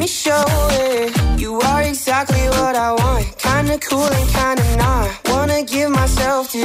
Me 0.00 0.06
show 0.06 0.44
it. 0.70 1.12
You 1.38 1.60
are 1.60 1.82
exactly 1.82 2.44
what 2.56 2.74
I 2.74 2.92
want. 2.92 3.26
Kinda 3.36 3.78
cool 3.78 4.08
and 4.18 4.28
kinda 4.30 4.64
not. 4.78 5.08
Wanna 5.28 5.62
give 5.62 5.90
myself 5.90 6.50
to 6.52 6.59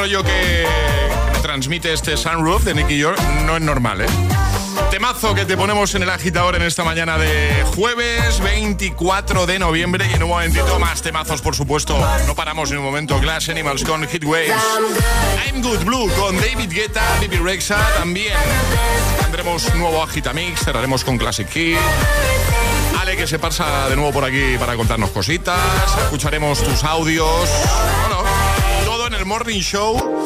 rollo 0.00 0.24
que 0.24 0.66
transmite 1.42 1.92
este 1.92 2.16
Sunroof 2.16 2.64
de 2.64 2.72
Nicky 2.72 2.96
York 2.96 3.20
no 3.44 3.56
es 3.56 3.60
normal, 3.60 4.00
¿eh? 4.00 4.06
Temazo 4.90 5.34
que 5.34 5.44
te 5.44 5.58
ponemos 5.58 5.94
en 5.94 6.02
el 6.02 6.08
agitador 6.08 6.56
en 6.56 6.62
esta 6.62 6.84
mañana 6.84 7.18
de 7.18 7.66
jueves 7.76 8.40
24 8.40 9.44
de 9.44 9.58
noviembre 9.58 10.08
y 10.10 10.14
en 10.14 10.22
un 10.22 10.30
momentito 10.30 10.78
más 10.78 11.02
temazos, 11.02 11.42
por 11.42 11.54
supuesto. 11.54 12.02
No 12.26 12.34
paramos 12.34 12.70
ni 12.70 12.78
un 12.78 12.82
momento. 12.82 13.20
Glass 13.20 13.50
Animals 13.50 13.84
con 13.84 14.08
Hit 14.08 14.24
Waves. 14.24 14.54
I'm 15.46 15.60
Good 15.60 15.84
Blue 15.84 16.10
con 16.18 16.34
David 16.40 16.72
Guetta, 16.72 17.04
Bibi 17.20 17.36
Rexa 17.36 17.76
también. 17.98 18.38
Tendremos 19.20 19.74
nuevo 19.74 20.02
Agitamix, 20.02 20.64
cerraremos 20.64 21.04
con 21.04 21.18
Classic 21.18 21.46
Hit. 21.50 21.76
Ale 22.98 23.18
que 23.18 23.26
se 23.26 23.38
pasa 23.38 23.86
de 23.90 23.96
nuevo 23.96 24.12
por 24.12 24.24
aquí 24.24 24.56
para 24.58 24.76
contarnos 24.76 25.10
cositas. 25.10 25.58
Escucharemos 26.04 26.62
tus 26.62 26.84
audios. 26.84 27.50
En 28.06 28.29
Morning 29.30 29.60
Show 29.60 30.19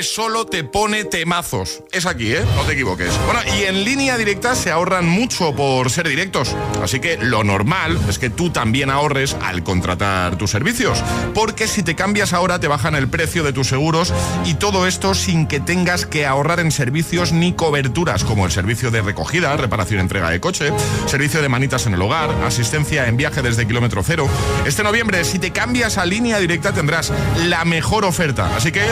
solo 0.00 0.46
te 0.46 0.64
pone 0.64 1.04
temazos. 1.04 1.82
Es 1.92 2.06
aquí, 2.06 2.32
¿eh? 2.32 2.44
No 2.56 2.62
te 2.62 2.72
equivoques. 2.72 3.12
Bueno, 3.26 3.40
y 3.56 3.64
en 3.64 3.84
línea 3.84 4.16
directa 4.16 4.54
se 4.54 4.70
ahorran 4.70 5.06
mucho 5.06 5.54
por 5.54 5.90
ser 5.90 6.08
directos. 6.08 6.56
Así 6.82 7.00
que 7.00 7.18
lo 7.18 7.44
normal 7.44 7.98
es 8.08 8.18
que 8.18 8.30
tú 8.30 8.50
también 8.50 8.90
ahorres 8.90 9.36
al 9.42 9.62
contratar 9.62 10.38
tus 10.38 10.50
servicios. 10.50 11.02
Porque 11.34 11.68
si 11.68 11.82
te 11.82 11.94
cambias 11.94 12.32
ahora 12.32 12.58
te 12.58 12.68
bajan 12.68 12.94
el 12.94 13.08
precio 13.08 13.42
de 13.44 13.52
tus 13.52 13.68
seguros 13.68 14.12
y 14.44 14.54
todo 14.54 14.86
esto 14.86 15.14
sin 15.14 15.46
que 15.46 15.60
tengas 15.60 16.06
que 16.06 16.26
ahorrar 16.26 16.60
en 16.60 16.70
servicios 16.70 17.32
ni 17.32 17.52
coberturas 17.52 18.24
como 18.24 18.46
el 18.46 18.52
servicio 18.52 18.90
de 18.90 19.02
recogida, 19.02 19.56
reparación 19.56 19.98
y 19.98 20.02
entrega 20.02 20.30
de 20.30 20.40
coche, 20.40 20.72
servicio 21.06 21.42
de 21.42 21.48
manitas 21.48 21.86
en 21.86 21.94
el 21.94 22.02
hogar, 22.02 22.30
asistencia 22.44 23.06
en 23.08 23.16
viaje 23.16 23.42
desde 23.42 23.66
kilómetro 23.66 24.02
cero. 24.02 24.28
Este 24.64 24.82
noviembre, 24.82 25.24
si 25.24 25.38
te 25.38 25.50
cambias 25.50 25.98
a 25.98 26.06
línea 26.06 26.38
directa 26.38 26.72
tendrás 26.72 27.12
la 27.46 27.64
mejor 27.64 28.04
oferta. 28.04 28.54
Así 28.56 28.72
que 28.72 28.82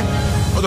no 0.55 0.61
te 0.61 0.67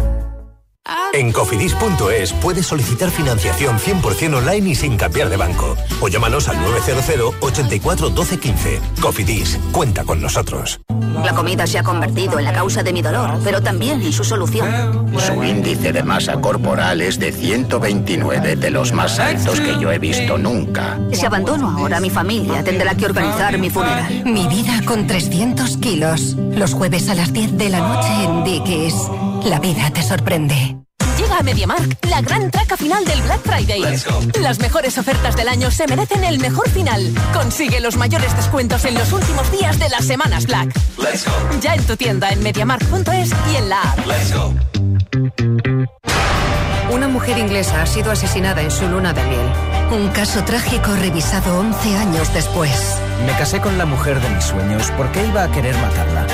En 1.13 1.33
cofidis.es 1.33 2.31
puedes 2.33 2.67
solicitar 2.67 3.09
financiación 3.09 3.77
100% 3.77 4.37
online 4.37 4.69
y 4.69 4.75
sin 4.75 4.95
cambiar 4.95 5.29
de 5.29 5.35
banco. 5.35 5.75
O 5.99 6.07
llámanos 6.07 6.47
al 6.47 6.61
900 6.61 7.35
84 7.41 8.09
12 8.09 8.39
15. 8.39 8.79
Cofidis, 9.01 9.59
cuenta 9.73 10.05
con 10.05 10.21
nosotros. 10.21 10.79
La 11.21 11.35
comida 11.35 11.67
se 11.67 11.77
ha 11.77 11.83
convertido 11.83 12.39
en 12.39 12.45
la 12.45 12.53
causa 12.53 12.81
de 12.81 12.93
mi 12.93 13.01
dolor, 13.01 13.39
pero 13.43 13.61
también 13.61 14.01
en 14.01 14.13
su 14.13 14.23
solución. 14.23 15.11
Su 15.19 15.43
índice 15.43 15.91
de 15.91 16.01
masa 16.01 16.39
corporal 16.39 17.01
es 17.01 17.19
de 17.19 17.33
129, 17.33 18.55
de 18.55 18.71
los 18.71 18.93
más 18.93 19.19
altos 19.19 19.59
que 19.59 19.77
yo 19.79 19.91
he 19.91 19.99
visto 19.99 20.37
nunca. 20.37 20.97
Si 21.11 21.25
abandono 21.25 21.69
ahora 21.69 21.97
a 21.97 22.01
mi 22.01 22.09
familia, 22.09 22.63
tendrá 22.63 22.95
que 22.95 23.05
organizar 23.05 23.57
mi 23.57 23.69
funeral. 23.69 24.23
Mi 24.25 24.47
vida 24.47 24.81
con 24.85 25.05
300 25.07 25.77
kilos. 25.77 26.37
Los 26.55 26.73
jueves 26.73 27.09
a 27.09 27.15
las 27.15 27.33
10 27.33 27.57
de 27.57 27.69
la 27.69 27.79
noche 27.79 28.23
en 28.23 28.43
Dickies. 28.45 28.95
La 29.43 29.59
vida 29.59 29.91
te 29.91 30.01
sorprende. 30.01 30.80
Llega 31.21 31.37
a 31.37 31.43
MediaMark 31.43 32.05
la 32.09 32.21
gran 32.21 32.49
traca 32.49 32.75
final 32.75 33.05
del 33.05 33.21
Black 33.21 33.41
Friday. 33.43 33.83
Las 34.39 34.59
mejores 34.59 34.97
ofertas 34.97 35.35
del 35.35 35.49
año 35.49 35.69
se 35.69 35.85
merecen 35.85 36.23
el 36.23 36.39
mejor 36.39 36.67
final. 36.69 37.13
Consigue 37.31 37.79
los 37.79 37.95
mayores 37.95 38.35
descuentos 38.35 38.83
en 38.85 38.95
los 38.95 39.13
últimos 39.13 39.51
días 39.51 39.77
de 39.77 39.87
las 39.89 40.05
semanas 40.05 40.47
Black. 40.47 40.73
Ya 41.61 41.75
en 41.75 41.83
tu 41.85 41.95
tienda 41.95 42.29
en 42.29 42.41
MediaMark.es 42.41 43.29
y 43.51 43.55
en 43.55 43.69
la 43.69 43.81
app. 43.83 43.99
Una 46.89 47.07
mujer 47.07 47.37
inglesa 47.37 47.83
ha 47.83 47.85
sido 47.85 48.11
asesinada 48.11 48.63
en 48.63 48.71
su 48.71 48.87
luna 48.87 49.13
de 49.13 49.23
miel. 49.23 49.51
Un 49.91 50.07
caso 50.09 50.43
trágico 50.43 50.91
revisado 50.95 51.59
11 51.59 51.97
años 51.97 52.33
después. 52.33 52.97
Me 53.27 53.33
casé 53.33 53.61
con 53.61 53.77
la 53.77 53.85
mujer 53.85 54.19
de 54.19 54.29
mis 54.29 54.45
sueños. 54.45 54.89
¿Por 54.97 55.11
qué 55.11 55.23
iba 55.23 55.43
a 55.43 55.51
querer 55.51 55.75
matarla? 55.75 56.25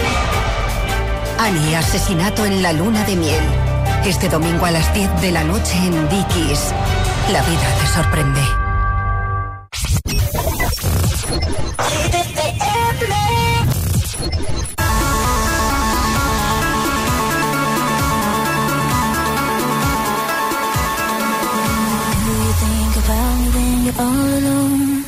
Annie, 1.39 1.75
asesinato 1.75 2.45
en 2.45 2.63
la 2.63 2.71
luna 2.71 3.03
de 3.03 3.15
miel. 3.17 3.66
Este 4.05 4.29
domingo 4.29 4.65
a 4.65 4.71
las 4.71 4.93
10 4.93 5.21
de 5.21 5.31
la 5.31 5.43
noche 5.43 5.75
en 5.77 6.09
Dickies. 6.09 6.73
La 7.31 7.41
vida 7.41 7.67
te 7.81 7.87
sorprende. 7.87 8.41
All 23.99 24.05
alone? 24.05 25.03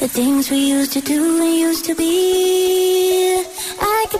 The 0.00 0.08
things 0.08 0.50
we 0.50 0.56
used 0.56 0.92
to 0.94 1.02
do 1.02 1.42
and 1.42 1.54
used 1.54 1.84
to 1.84 1.94
be. 1.94 3.31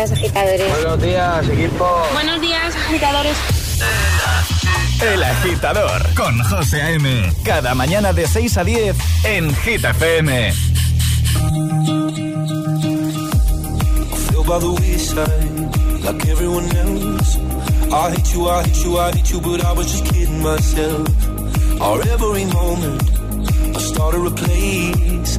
agitadores. 0.00 0.72
Buenos 0.72 1.02
días, 1.02 1.48
equipo. 1.48 2.02
Buenos 2.14 2.40
días, 2.40 2.74
agitadores. 2.88 3.36
El 5.02 5.22
agitador 5.22 6.14
con 6.14 6.38
José 6.44 6.80
A.M. 6.80 7.32
Cada 7.44 7.74
mañana 7.74 8.12
de 8.12 8.26
6 8.26 8.56
a 8.56 8.64
10 8.64 8.96
en 9.24 9.54
Hit 9.56 9.84
FM. 9.84 10.52
I 17.92 18.10
hate 18.10 18.32
you, 18.32 18.48
I 18.48 18.62
hate 18.62 18.84
you, 18.84 18.98
I 18.98 19.10
hate 19.12 19.30
you, 19.32 19.40
but 19.40 19.64
I 19.64 19.72
was 19.72 19.90
just 19.90 20.04
kidding 20.06 20.42
myself. 20.42 21.08
Our 21.80 22.00
every 22.08 22.44
moment, 22.46 23.02
I 23.76 23.80
started 23.80 24.26
a 24.26 24.30
place 24.30 25.38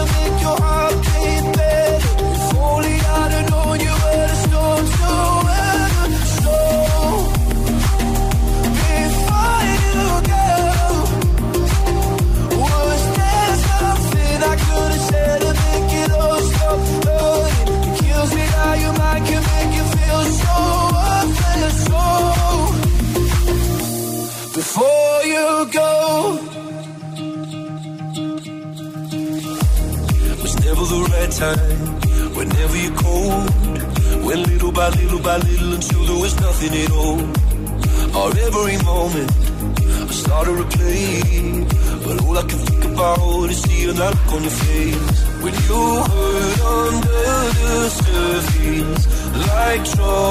Look 44.01 44.33
on 44.33 44.41
your 44.41 44.51
face. 44.51 45.19
When 45.43 45.53
you 45.67 45.83
hurt 46.11 46.59
under 46.79 47.33
the 47.61 47.77
surface, 48.01 49.03
like 49.47 49.83
troubled 49.93 50.30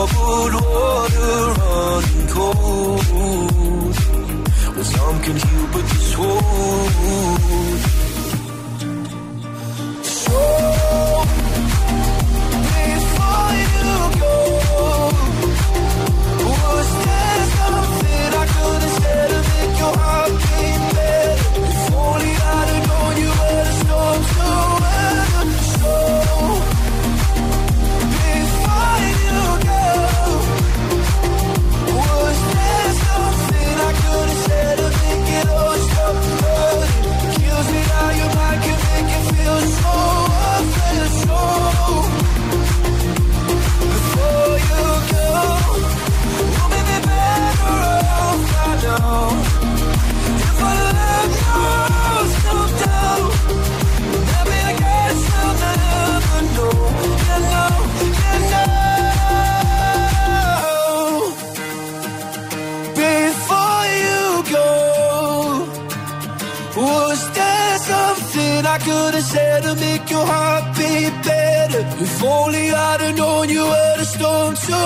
I'd 72.69 73.01
have 73.01 73.51
you 73.51 73.65
were 73.65 74.05
storm. 74.05 74.57
So, 74.57 74.77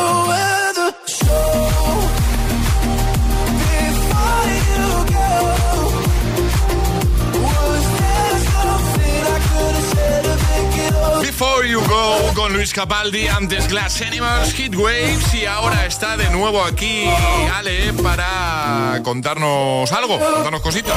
before 4.05 4.45
you 4.45 5.01
go, 5.11 5.55
I 11.17 11.21
Before 11.23 11.65
You 11.65 11.81
Go 11.89 12.33
con 12.35 12.53
Luis 12.53 12.73
Capaldi, 12.73 13.27
antes 13.29 13.69
Glass 13.69 14.03
Animals, 14.03 14.53
Hit 14.53 14.77
Waves 14.77 15.35
y 15.35 15.47
ahora 15.47 15.87
está 15.87 16.17
de 16.17 16.31
nuevo 16.31 16.63
aquí 16.63 17.07
Ale 17.55 17.93
para 17.95 19.01
contarnos 19.03 19.91
algo, 19.93 20.19
contarnos 20.19 20.61
cositas. 20.61 20.95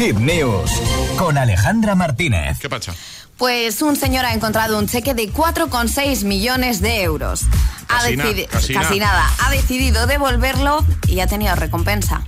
Hit 0.00 0.16
News 0.16 0.70
con 1.18 1.36
Alejandra 1.36 1.94
Martínez. 1.94 2.58
¿Qué 2.58 2.70
pasa? 2.70 2.94
Pues 3.36 3.82
un 3.82 3.96
señor 3.96 4.24
ha 4.24 4.32
encontrado 4.32 4.78
un 4.78 4.86
cheque 4.88 5.12
de 5.12 5.30
4,6 5.30 6.24
millones 6.24 6.80
de 6.80 7.02
euros. 7.02 7.42
Ha 7.90 7.98
Casi 7.98 8.16
na- 8.16 8.24
decidi- 8.24 8.46
casi 8.48 8.72
na. 8.98 9.06
nada. 9.06 9.30
Ha 9.44 9.50
decidido 9.50 10.06
devolverlo 10.06 10.86
y 11.06 11.20
ha 11.20 11.26
tenido 11.26 11.54
recompensa. 11.54 12.22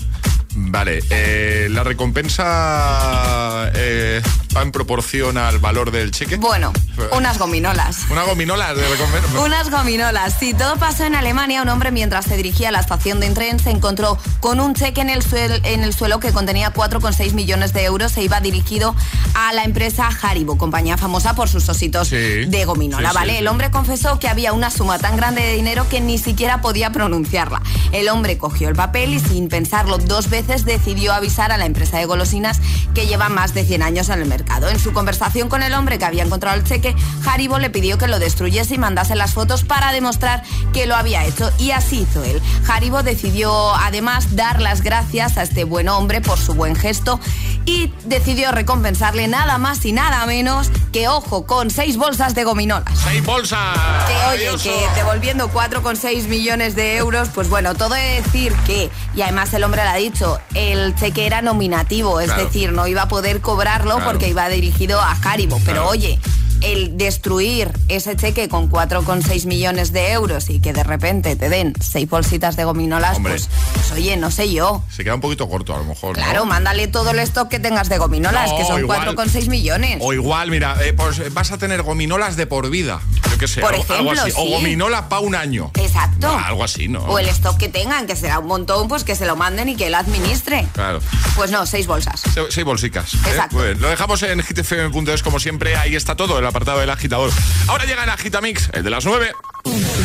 Vale, 0.64 1.00
eh, 1.10 1.68
la 1.70 1.82
recompensa 1.84 3.70
eh, 3.74 4.22
va 4.56 4.62
en 4.62 4.72
proporción 4.72 5.36
al 5.38 5.58
valor 5.58 5.90
del 5.90 6.10
cheque. 6.10 6.36
Bueno, 6.36 6.72
unas 7.16 7.38
gominolas. 7.38 7.98
Una 8.10 8.22
gominola 8.24 8.74
de 8.74 8.86
recompensa. 8.88 9.40
Unas 9.44 9.70
gominolas. 9.70 10.34
Sí, 10.38 10.54
todo 10.54 10.76
pasó 10.76 11.04
en 11.04 11.14
Alemania. 11.14 11.62
Un 11.62 11.68
hombre, 11.68 11.90
mientras 11.90 12.24
se 12.26 12.36
dirigía 12.36 12.68
a 12.68 12.72
la 12.72 12.80
estación 12.80 13.20
de 13.20 13.30
tren, 13.30 13.58
se 13.58 13.70
encontró 13.70 14.18
con 14.40 14.60
un 14.60 14.74
cheque 14.74 15.00
en 15.00 15.10
el, 15.10 15.22
suel- 15.22 15.60
en 15.64 15.82
el 15.84 15.94
suelo 15.94 16.20
que 16.20 16.32
contenía 16.32 16.72
4,6 16.72 17.32
millones 17.32 17.72
de 17.72 17.84
euros 17.84 18.16
e 18.16 18.22
iba 18.22 18.40
dirigido 18.40 18.94
a 19.34 19.52
la 19.54 19.64
empresa 19.64 20.08
Haribo, 20.22 20.58
compañía 20.58 20.96
famosa 20.96 21.34
por 21.34 21.48
sus 21.48 21.68
ositos 21.68 22.10
de 22.10 22.64
gominola. 22.66 23.08
sí, 23.10 23.14
¿vale? 23.14 23.32
sí. 23.32 23.38
El 23.38 23.48
hombre 23.48 23.70
confesó 23.70 24.18
que 24.18 24.28
había 24.28 24.52
una 24.52 24.70
suma 24.70 24.98
tan 24.98 25.16
grande 25.16 25.42
de 25.42 25.54
dinero 25.54 25.88
que 25.88 26.00
ni 26.00 26.18
siquiera 26.18 26.60
podía 26.60 26.90
pronunciarla. 26.92 27.62
El 27.92 28.08
hombre 28.08 28.36
cogió 28.38 28.68
el 28.68 28.74
papel 28.74 29.14
y, 29.14 29.20
sin 29.20 29.48
pensarlo 29.48 29.98
dos 29.98 30.28
veces, 30.28 30.51
decidió 30.60 31.12
avisar 31.12 31.52
a 31.52 31.58
la 31.58 31.66
empresa 31.66 31.98
de 31.98 32.04
golosinas 32.04 32.60
que 32.94 33.06
lleva 33.06 33.28
más 33.28 33.54
de 33.54 33.64
100 33.64 33.82
años 33.82 34.08
en 34.10 34.20
el 34.20 34.28
mercado. 34.28 34.68
En 34.68 34.78
su 34.78 34.92
conversación 34.92 35.48
con 35.48 35.62
el 35.62 35.74
hombre 35.74 35.98
que 35.98 36.04
había 36.04 36.22
encontrado 36.22 36.56
el 36.56 36.64
cheque, 36.64 36.94
Haribo 37.26 37.58
le 37.58 37.70
pidió 37.70 37.98
que 37.98 38.06
lo 38.06 38.18
destruyese 38.18 38.74
y 38.74 38.78
mandase 38.78 39.14
las 39.14 39.32
fotos 39.32 39.64
para 39.64 39.92
demostrar 39.92 40.42
que 40.72 40.86
lo 40.86 40.94
había 40.94 41.24
hecho 41.24 41.50
y 41.58 41.70
así 41.70 42.02
hizo 42.02 42.22
él. 42.22 42.40
Haribo 42.68 43.02
decidió 43.02 43.74
además 43.74 44.36
dar 44.36 44.60
las 44.60 44.82
gracias 44.82 45.38
a 45.38 45.42
este 45.42 45.64
buen 45.64 45.88
hombre 45.88 46.20
por 46.20 46.38
su 46.38 46.54
buen 46.54 46.76
gesto 46.76 47.18
y 47.64 47.92
decidió 48.04 48.52
recompensarle 48.52 49.28
nada 49.28 49.58
más 49.58 49.84
y 49.84 49.92
nada 49.92 50.26
menos 50.26 50.70
que, 50.92 51.08
ojo, 51.08 51.46
con 51.46 51.70
seis 51.70 51.96
bolsas 51.96 52.34
de 52.34 52.44
gominolas. 52.44 52.98
¡Seis 53.02 53.24
bolsas! 53.24 53.78
Que 54.06 54.46
oye, 54.46 54.62
que 54.62 54.86
devolviendo 54.96 55.50
4,6 55.50 56.28
millones 56.28 56.74
de 56.74 56.96
euros, 56.96 57.28
pues 57.34 57.48
bueno, 57.48 57.74
todo 57.74 57.94
es 57.94 58.24
decir 58.24 58.52
que, 58.66 58.90
y 59.14 59.22
además 59.22 59.52
el 59.54 59.64
hombre 59.64 59.82
lo 59.84 59.90
ha 59.90 59.96
dicho, 59.96 60.31
el 60.54 60.94
cheque 60.96 61.26
era 61.26 61.42
nominativo, 61.42 62.20
es 62.20 62.26
Claro. 62.26 62.44
decir, 62.44 62.72
no 62.72 62.86
iba 62.86 63.02
a 63.02 63.08
poder 63.08 63.40
cobrarlo 63.40 63.96
Claro. 63.96 64.10
porque 64.10 64.28
iba 64.28 64.48
dirigido 64.48 65.00
a 65.00 65.12
Haribo. 65.24 65.60
Pero 65.64 65.88
oye, 65.88 66.18
el 66.60 66.96
destruir 66.96 67.72
ese 67.88 68.14
cheque 68.16 68.48
con 68.48 68.68
4,6 68.70 69.46
millones 69.46 69.92
de 69.92 70.12
euros 70.12 70.48
y 70.48 70.60
que 70.60 70.72
de 70.72 70.84
repente 70.84 71.34
te 71.34 71.48
den 71.48 71.74
seis 71.80 72.08
bolsitas 72.08 72.54
de 72.56 72.62
gominolas, 72.64 73.18
pues, 73.20 73.48
pues 73.74 73.90
oye, 73.92 74.16
no 74.16 74.30
sé 74.30 74.52
yo. 74.52 74.84
Se 74.88 75.02
queda 75.02 75.16
un 75.16 75.20
poquito 75.20 75.48
corto 75.48 75.74
a 75.74 75.78
lo 75.78 75.84
mejor. 75.84 76.16
¿no? 76.16 76.22
Claro, 76.22 76.44
mándale 76.44 76.86
todo 76.86 77.10
el 77.10 77.18
stock 77.20 77.48
que 77.48 77.58
tengas 77.58 77.88
de 77.88 77.98
gominolas, 77.98 78.50
No, 78.52 78.56
que 78.58 78.64
son 78.64 78.78
igual. 78.80 79.00
4,6 79.16 79.48
millones. 79.48 79.98
O 80.00 80.12
igual, 80.12 80.50
mira, 80.50 80.76
eh, 80.84 80.92
pues 80.92 81.34
vas 81.34 81.50
a 81.50 81.58
tener 81.58 81.82
gominolas 81.82 82.36
de 82.36 82.46
por 82.46 82.70
vida. 82.70 83.00
Qué 83.42 83.48
sé, 83.48 83.60
Por 83.60 83.74
algo, 83.74 83.84
algo 83.92 84.12
ejemplo, 84.12 84.22
así. 84.22 84.32
O 84.36 84.44
sí. 84.44 84.50
gominola 84.52 85.08
para 85.08 85.20
un 85.22 85.34
año. 85.34 85.72
Exacto. 85.74 86.28
No, 86.28 86.38
algo 86.38 86.62
así, 86.62 86.86
¿no? 86.86 87.00
O 87.06 87.18
el 87.18 87.28
stock 87.30 87.56
que 87.56 87.68
tengan, 87.68 88.06
que 88.06 88.14
será 88.14 88.38
un 88.38 88.46
montón, 88.46 88.86
pues 88.86 89.02
que 89.02 89.16
se 89.16 89.26
lo 89.26 89.34
manden 89.34 89.68
y 89.68 89.74
que 89.74 89.88
él 89.88 89.96
administre. 89.96 90.68
Claro. 90.74 91.00
Pues 91.34 91.50
no, 91.50 91.66
seis 91.66 91.88
bolsas. 91.88 92.20
Se- 92.20 92.52
Seis 92.52 92.64
bolsicas. 92.64 93.14
¿eh? 93.14 93.18
Exacto. 93.30 93.56
Lo 93.74 93.88
dejamos 93.88 94.22
en 94.22 94.40
hitfm.es 94.44 95.22
como 95.24 95.40
siempre. 95.40 95.76
Ahí 95.76 95.96
está 95.96 96.14
todo, 96.14 96.38
el 96.38 96.46
apartado 96.46 96.78
del 96.78 96.90
agitador. 96.90 97.32
Ahora 97.66 97.84
llega 97.84 98.04
el 98.04 98.10
agitamix, 98.10 98.68
el 98.74 98.84
de 98.84 98.90
las 98.90 99.04
9. 99.04 99.32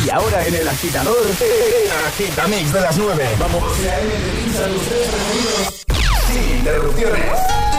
Y 0.04 0.10
ahora 0.10 0.44
en 0.44 0.54
el 0.56 0.66
agitador, 0.68 1.16
el 1.40 2.06
agitamix 2.08 2.72
de 2.72 2.80
las 2.80 2.96
9. 2.96 3.28
Vamos. 3.38 3.62
Sin 6.32 6.56
interrupciones. 6.58 7.77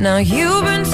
Now 0.00 0.16
you've 0.16 0.64
been 0.64 0.86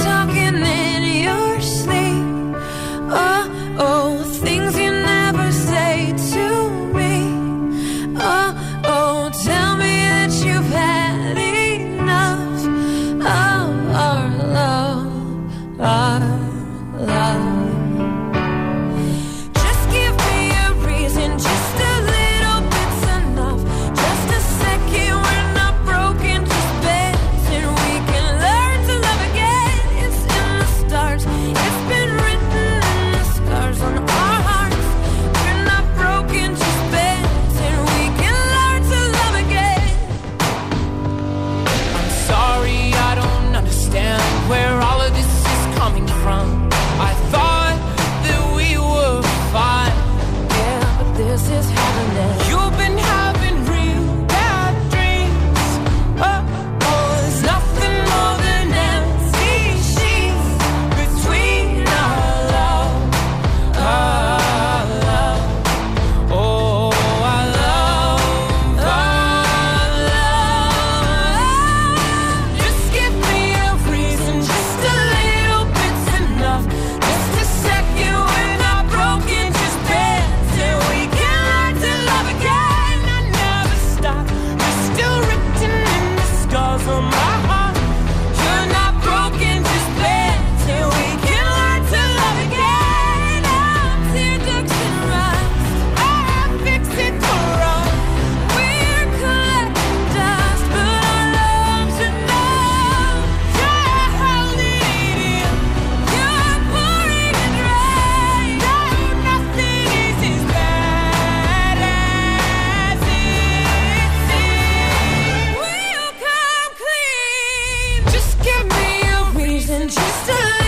to 120.27 120.66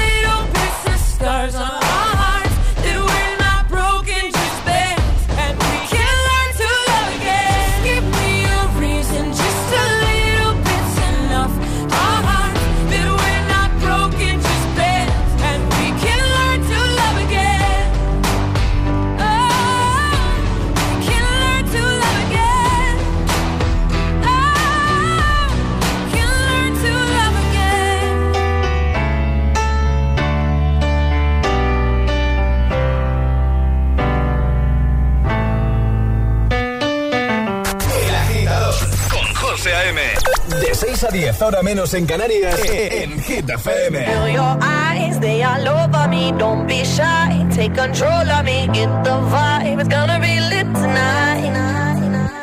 hora 41.41 41.61
menos 41.63 41.93
en 41.93 42.05
Canarias, 42.05 42.59
en 42.65 43.19
Hit 43.21 43.49
FM. 43.49 44.05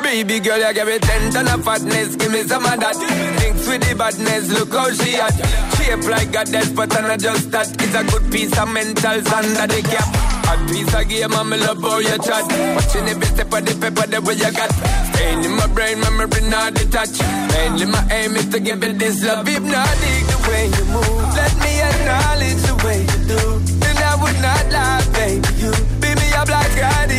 Baby 0.03 0.39
girl, 0.39 0.57
you 0.57 0.73
give 0.73 0.87
me 0.87 0.99
ten 0.99 1.31
ton 1.31 1.61
fatness, 1.63 2.15
give 2.17 2.31
me 2.31 2.41
some 2.43 2.65
of 2.65 2.79
that. 2.79 2.95
Thinks 2.95 3.67
with 3.67 3.81
the 3.87 3.93
badness, 3.93 4.49
look 4.57 4.71
how 4.71 4.89
she 4.91 5.15
at. 5.15 5.35
Shape 5.75 6.07
like 6.09 6.35
a 6.35 6.45
death, 6.45 6.73
but 6.73 6.95
I'm 6.95 7.07
not 7.07 7.19
that. 7.51 7.67
It's 7.81 7.93
a 7.93 8.03
good 8.03 8.31
piece 8.31 8.57
of 8.57 8.69
mental 8.69 9.21
sand 9.21 9.69
they. 9.69 9.81
A 10.47 10.55
piece 10.71 10.93
of 10.95 11.09
game, 11.09 11.33
I'm 11.33 11.51
in 11.51 11.59
love 11.59 11.83
chat. 12.23 12.45
Watching 12.75 13.07
every 13.09 13.27
step 13.27 13.51
of 13.51 13.65
the 13.65 13.73
the 14.07 14.21
you 14.33 14.51
got. 14.55 15.06
Pain 15.17 15.43
in 15.43 15.53
my 15.55 15.67
brain, 15.67 15.99
my 15.99 16.09
memory 16.11 16.43
not 16.49 16.73
detached. 16.73 17.21
Mainly 17.53 17.85
my 17.85 18.03
aim 18.11 18.35
is 18.35 18.47
to 18.49 18.59
give 18.59 18.83
it 18.83 18.97
this 18.99 19.23
love. 19.23 19.47
Hypnotic 19.47 20.23
the 20.31 20.39
way 20.49 20.65
you 20.77 20.85
move. 20.95 21.27
Let 21.35 21.53
me 21.63 21.73
acknowledge 21.89 22.61
the 22.69 22.75
way 22.85 22.99
you 23.01 23.19
do. 23.33 23.41
Then 23.81 23.97
I 23.97 24.13
would 24.21 24.39
not 24.47 24.63
lie, 24.71 25.03
baby. 25.13 25.49
You 25.61 25.71
beat 26.01 26.17
me 26.21 26.27
up 26.39 26.49
like 26.49 26.77
I 26.81 27.07
did. 27.07 27.16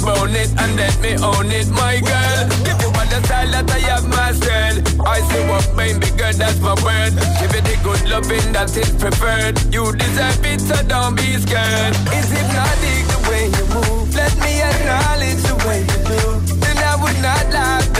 me 0.00 0.06
bone 0.06 0.34
it 0.34 0.50
and 0.58 0.76
let 0.76 1.00
me 1.00 1.12
own 1.22 1.50
it, 1.50 1.68
my 1.70 2.00
girl. 2.00 2.48
Give 2.64 2.80
you 2.80 2.88
all 2.88 3.08
the 3.08 3.20
style 3.24 3.50
that 3.50 3.70
I 3.70 3.78
have 3.90 4.06
myself. 4.06 5.00
I 5.06 5.20
say 5.20 5.48
what 5.48 5.66
mine 5.74 6.00
bigger, 6.00 6.32
that's 6.32 6.60
my 6.60 6.74
word. 6.84 7.12
Give 7.40 7.54
it 7.54 7.64
the 7.64 7.76
good 7.82 8.02
loving 8.08 8.52
that 8.52 8.76
is 8.76 8.90
preferred. 8.90 9.58
You 9.72 9.92
deserve 9.92 10.44
it, 10.44 10.60
so 10.60 10.76
don't 10.86 11.16
be 11.16 11.36
scared. 11.38 11.94
Is 12.14 12.30
it 12.32 12.48
not 12.54 12.74
the 12.82 13.18
way 13.30 13.44
you 13.46 13.64
move? 13.74 14.14
Let 14.14 14.34
me 14.38 14.62
acknowledge 14.62 15.42
the 15.42 15.56
way 15.66 15.80
you 15.80 15.98
do. 16.06 16.22
Then 16.62 16.78
I 16.78 16.94
would 17.02 17.18
not 17.22 17.44
lie 17.52 17.97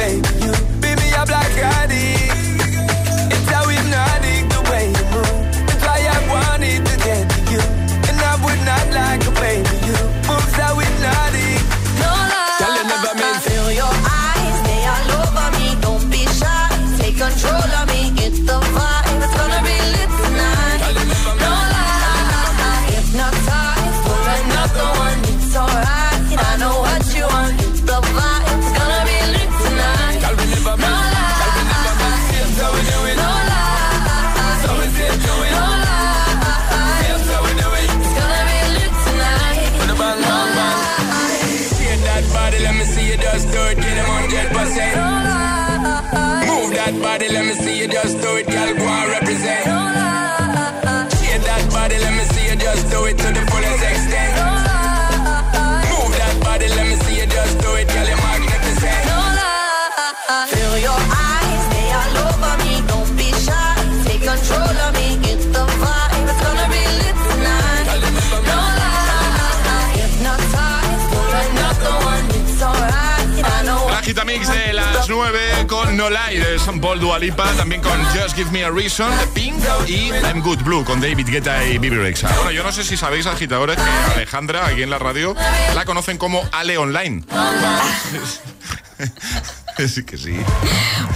No 76.09 76.15
Lie 76.31 76.41
de 76.41 76.59
San 76.59 76.81
Paul 76.81 77.01
Dualipa, 77.01 77.53
también 77.53 77.83
con 77.83 78.03
Just 78.07 78.35
Give 78.35 78.51
Me 78.51 78.65
a 78.65 78.71
Reason 78.71 79.11
de 79.19 79.27
Pink 79.27 79.57
y 79.87 80.09
I'm 80.11 80.41
Good 80.41 80.61
Blue 80.63 80.83
con 80.83 81.03
David 81.03 81.29
Guetta 81.29 81.63
y 81.67 81.77
Bibi 81.77 81.97
Rexa. 81.99 82.29
Bueno, 82.37 82.51
yo 82.51 82.63
no 82.63 82.73
sé 82.73 82.83
si 82.83 82.97
sabéis, 82.97 83.27
agitadores, 83.27 83.77
que 83.77 84.13
Alejandra, 84.15 84.67
aquí 84.67 84.83
en 84.83 84.89
la 84.89 84.99
radio, 84.99 85.37
la 85.75 85.85
conocen 85.85 86.17
como 86.17 86.43
Ale 86.53 86.79
Online. 86.79 87.23
sí 89.87 90.03
que 90.05 90.17
sí. 90.17 90.35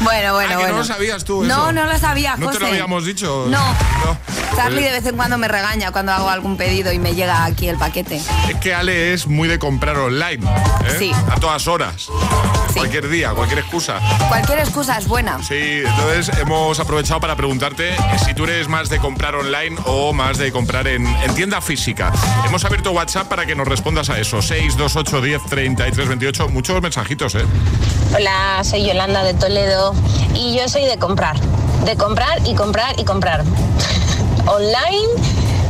Bueno, 0.01 0.35
bueno, 0.35 0.53
Ah, 0.53 0.57
bueno. 0.59 0.73
no 0.73 0.79
lo 0.81 0.85
sabías 0.85 1.25
tú, 1.25 1.43
No, 1.43 1.55
eso. 1.55 1.73
no 1.73 1.87
lo 1.87 1.99
sabía, 1.99 2.33
¿No 2.37 2.49
te 2.49 2.55
lo 2.59 2.61
José. 2.61 2.67
habíamos 2.67 3.07
dicho? 3.07 3.47
No. 3.49 3.65
No. 4.05 4.19
Charlie 4.57 4.83
de 4.83 4.91
Pues- 4.91 5.03
vez 5.05 5.11
en 5.13 5.17
cuando 5.17 5.39
me 5.39 5.49
regaña 5.49 5.91
cuando 5.91 6.13
hago 6.13 6.29
algún 6.29 6.59
pedido 6.59 6.93
y 6.93 6.99
me 6.99 7.15
llega 7.15 7.47
aquí 7.47 7.67
el 7.69 7.79
paquete. 7.79 8.21
Es 8.51 8.57
que 8.61 8.75
Ale 8.75 9.15
es 9.15 9.27
muy 9.27 9.49
de 9.49 9.59
comprar 9.59 9.97
online. 9.97 10.45
¿eh? 10.85 10.97
Sí. 10.99 11.13
A 11.31 11.37
todas 11.41 11.67
horas. 11.67 12.09
Cualquier 12.75 13.09
día, 13.09 13.31
cualquier 13.31 13.61
excusa. 13.61 14.01
Cualquier 14.29 14.61
excusa 14.61 14.99
es 14.99 15.07
buena. 15.07 15.43
Sí, 15.43 15.83
entonces 15.85 16.31
hemos 16.39 16.79
aprovechado 16.81 17.21
para 17.21 17.37
preguntarte 17.37 17.95
eh, 17.95 17.99
si 18.25 18.35
tú 18.35 18.45
eres 18.45 18.69
más 18.69 18.89
de 18.89 18.99
comprar 18.99 19.35
online 19.35 19.77
o 19.87 20.13
más 20.13 20.39
de 20.39 20.53
comprar 20.53 20.87
en, 20.89 21.07
en 21.07 21.35
tienda 21.35 21.61
física. 21.61 22.13
Hemos 22.47 22.65
abierto 22.65 22.93
WhatsApp 22.93 23.29
para 23.29 23.47
que 23.47 23.55
nos 23.55 23.69
respondas 23.69 24.11
a 24.11 24.19
eso. 24.19 24.43
628 24.43 25.21
10 25.21 25.43
33 25.49 26.09
28. 26.09 26.49
Muchos 26.49 26.83
mensajitos, 26.83 27.35
¿eh? 27.35 27.45
Hola, 28.15 28.63
soy 28.65 28.87
Yolanda 28.87 29.23
de 29.23 29.35
Toledo 29.35 29.95
y 30.35 30.57
yo 30.57 30.69
soy 30.69 30.85
de 30.85 30.99
comprar, 30.99 31.39
de 31.85 31.97
comprar 31.97 32.39
y 32.47 32.55
comprar 32.55 32.99
y 32.99 33.05
comprar. 33.05 33.43
Online, 34.47 35.09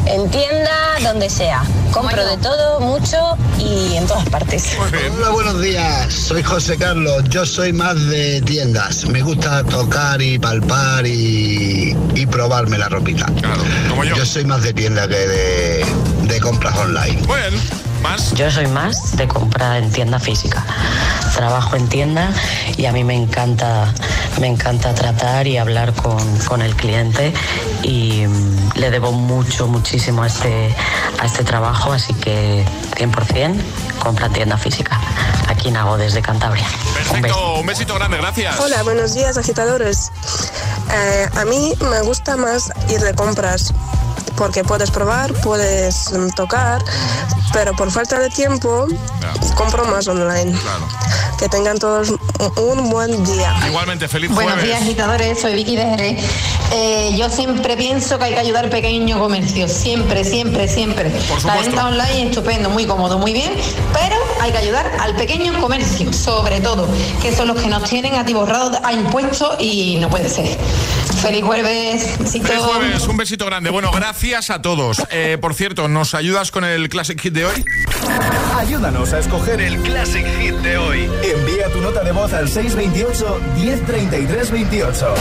en 0.06 0.30
tienda, 0.30 0.70
donde 1.02 1.28
sea. 1.28 1.62
Compro 1.92 2.24
de 2.24 2.36
todo, 2.38 2.80
mucho 2.80 3.36
y 3.58 3.96
en 3.96 4.06
todas 4.06 4.28
partes. 4.28 4.76
Hola, 4.78 5.30
buenos 5.30 5.60
días. 5.60 6.12
Soy 6.12 6.42
José 6.42 6.76
Carlos. 6.76 7.22
Yo 7.28 7.44
soy 7.44 7.72
más 7.72 8.06
de 8.08 8.40
tiendas. 8.42 9.04
Me 9.06 9.22
gusta 9.22 9.62
tocar 9.64 10.20
y 10.22 10.38
palpar 10.38 11.06
y, 11.06 11.96
y 12.14 12.26
probarme 12.26 12.78
la 12.78 12.88
ropita. 12.88 13.26
yo. 14.16 14.26
soy 14.26 14.44
más 14.44 14.62
de 14.62 14.72
tienda 14.72 15.06
que 15.06 15.16
de, 15.16 15.84
de 16.22 16.40
compras 16.40 16.76
online. 16.78 17.20
Bueno, 17.26 17.58
más. 18.02 18.32
Yo 18.34 18.50
soy 18.50 18.66
más 18.66 19.16
de 19.16 19.26
comprar 19.28 19.82
en 19.82 19.90
tienda 19.90 20.18
física. 20.18 20.64
Trabajo 21.34 21.76
en 21.76 21.88
tienda 21.88 22.30
y 22.76 22.86
a 22.86 22.92
mí 22.92 23.04
me 23.04 23.14
encanta, 23.14 23.92
me 24.40 24.48
encanta 24.48 24.94
tratar 24.94 25.46
y 25.46 25.56
hablar 25.56 25.94
con, 25.94 26.38
con 26.40 26.60
el 26.60 26.74
cliente 26.76 27.32
y 27.82 28.26
mm, 28.26 28.72
le 28.74 28.90
debo 28.90 29.12
mucho, 29.12 29.66
muchísimo 29.66 30.22
a 30.22 30.26
este, 30.26 30.74
a 31.18 31.26
este 31.26 31.44
trabajo, 31.44 31.92
así 31.92 32.12
que 32.14 32.64
100% 32.96 33.54
compra 33.98 34.26
en 34.26 34.32
tienda 34.32 34.58
física. 34.58 35.00
Aquí 35.48 35.70
nago 35.70 35.96
desde 35.96 36.20
Cantabria. 36.22 36.66
Un 36.66 36.94
beso. 36.94 37.12
Perfecto, 37.12 37.54
un 37.60 37.66
besito 37.66 37.94
grande, 37.94 38.18
gracias. 38.18 38.58
Hola, 38.60 38.82
buenos 38.82 39.14
días 39.14 39.38
agitadores. 39.38 40.10
Eh, 40.92 41.28
a 41.36 41.44
mí 41.44 41.72
me 41.90 42.00
gusta 42.02 42.36
más 42.36 42.70
ir 42.90 43.00
de 43.00 43.14
compras 43.14 43.72
porque 44.36 44.64
puedes 44.64 44.90
probar, 44.90 45.32
puedes 45.42 46.10
mm, 46.12 46.30
tocar, 46.30 46.82
pero 47.52 47.72
por 47.74 47.90
falta 47.90 48.18
de 48.18 48.30
tiempo 48.30 48.86
compro 49.54 49.84
más 49.84 50.08
online. 50.08 50.56
Que 51.38 51.48
tengan 51.48 51.78
todos 51.78 52.10
un- 52.10 52.90
buen 52.90 53.24
día. 53.24 53.52
Igualmente, 53.66 54.06
feliz 54.08 54.30
Buenos 54.30 54.52
jueves. 54.54 54.68
días, 54.68 54.82
agitadores. 54.82 55.40
Soy 55.40 55.54
Vicky 55.54 55.76
de 55.76 55.84
Jerez. 55.84 56.24
Eh, 56.72 57.14
yo 57.16 57.28
siempre 57.28 57.76
pienso 57.76 58.16
que 58.18 58.24
hay 58.26 58.34
que 58.34 58.38
ayudar 58.40 58.64
al 58.64 58.70
pequeño 58.70 59.18
comercio. 59.18 59.66
Siempre, 59.68 60.24
siempre, 60.24 60.68
siempre. 60.68 61.12
La 61.44 61.54
venta 61.56 61.86
online 61.86 62.22
es 62.22 62.28
estupendo, 62.30 62.70
muy 62.70 62.86
cómodo, 62.86 63.18
muy 63.18 63.32
bien. 63.32 63.52
Pero 63.92 64.16
hay 64.40 64.52
que 64.52 64.58
ayudar 64.58 64.90
al 65.00 65.14
pequeño 65.16 65.60
comercio, 65.60 66.12
sobre 66.12 66.60
todo, 66.60 66.86
que 67.20 67.34
son 67.34 67.48
los 67.48 67.60
que 67.60 67.68
nos 67.68 67.82
tienen 67.88 68.14
atiborrados 68.14 68.78
a 68.82 68.92
impuestos 68.92 69.56
y 69.58 69.96
no 70.00 70.08
puede 70.08 70.28
ser. 70.28 70.56
Feliz 71.22 71.44
jueves. 71.44 72.18
Besitos. 72.18 72.48
Feliz 72.48 72.64
jueves, 72.64 73.06
un 73.06 73.16
besito 73.16 73.46
grande. 73.46 73.70
Bueno, 73.70 73.92
gracias 73.92 74.50
a 74.50 74.60
todos. 74.60 75.02
Eh, 75.10 75.38
por 75.40 75.54
cierto, 75.54 75.86
¿nos 75.88 76.14
ayudas 76.14 76.50
con 76.50 76.64
el 76.64 76.88
Classic 76.88 77.18
Hit 77.20 77.32
de 77.32 77.46
hoy? 77.46 77.64
Ayúdanos 78.58 79.12
a 79.12 79.20
escoger 79.20 79.60
el 79.60 79.78
Classic 79.82 80.26
Hit 80.38 80.54
de 80.56 80.78
hoy. 80.78 81.08
Envía 81.22 81.68
tu 81.72 81.80
nota 81.80 82.02
de 82.02 82.12
voz 82.12 82.32
al 82.32 82.48
628 82.48 83.40
1033 83.56 84.50
28. 84.50 85.14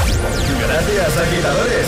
Gracias, 0.68 1.18
agitadores. 1.18 1.88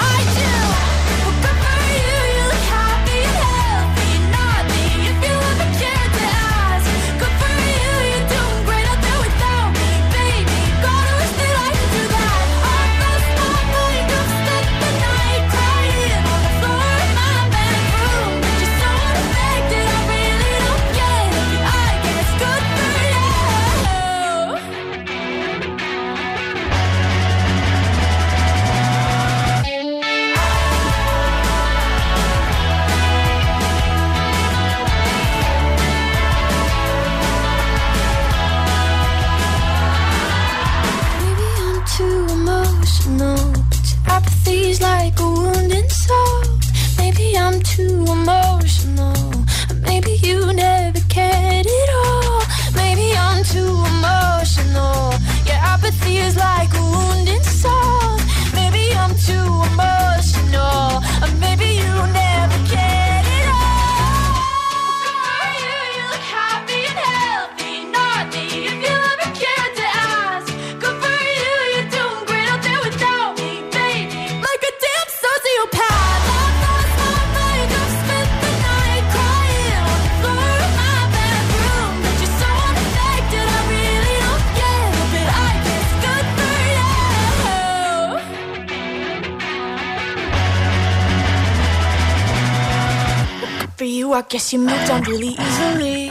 Guess 94.31 94.53
you 94.53 94.59
moved 94.59 94.89
on 94.89 95.03
really 95.03 95.35
easily. 95.37 96.09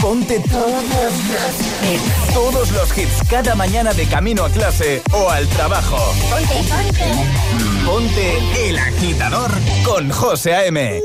Ponte 0.00 0.40
todos, 0.48 0.84
todos 2.32 2.70
los 2.72 2.96
hits 2.96 3.22
cada 3.28 3.54
mañana 3.54 3.92
de 3.92 4.06
camino 4.06 4.46
a 4.46 4.48
clase 4.48 5.02
o 5.12 5.28
al 5.28 5.46
trabajo. 5.48 5.98
Ponte, 6.30 6.54
ponte. 6.64 7.04
Ponte 7.84 8.70
el 8.70 8.78
agitador 8.78 9.50
con 9.84 10.08
José 10.08 10.54
A.M. 10.54 11.02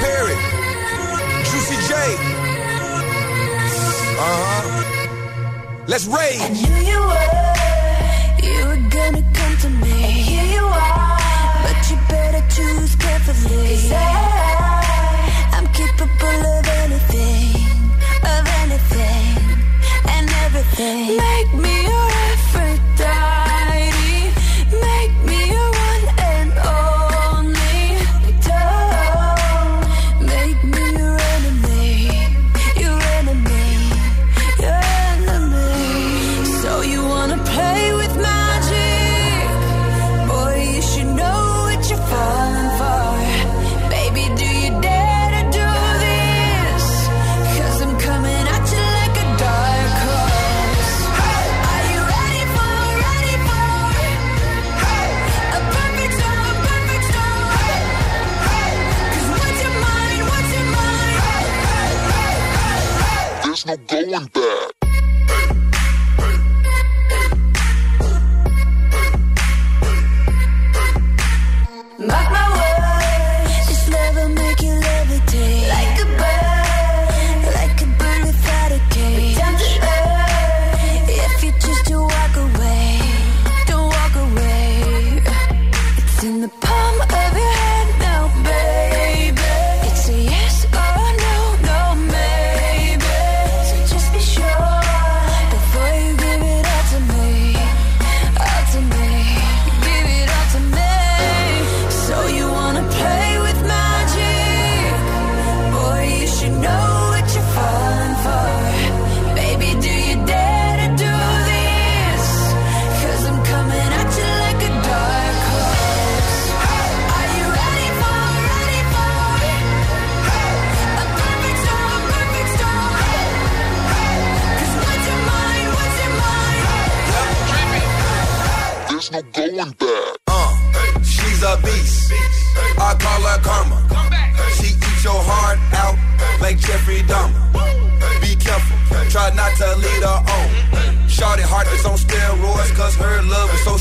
Perry, 0.00 0.34
Juicy 1.44 1.76
J. 1.88 1.94
Uh 4.16 4.22
huh. 4.22 5.84
Let's 5.86 6.06
rage. 6.06 6.40
I 6.40 6.48
knew 6.48 6.92
you 6.92 7.00
were. 7.00 7.73
Yeah. 20.76 21.33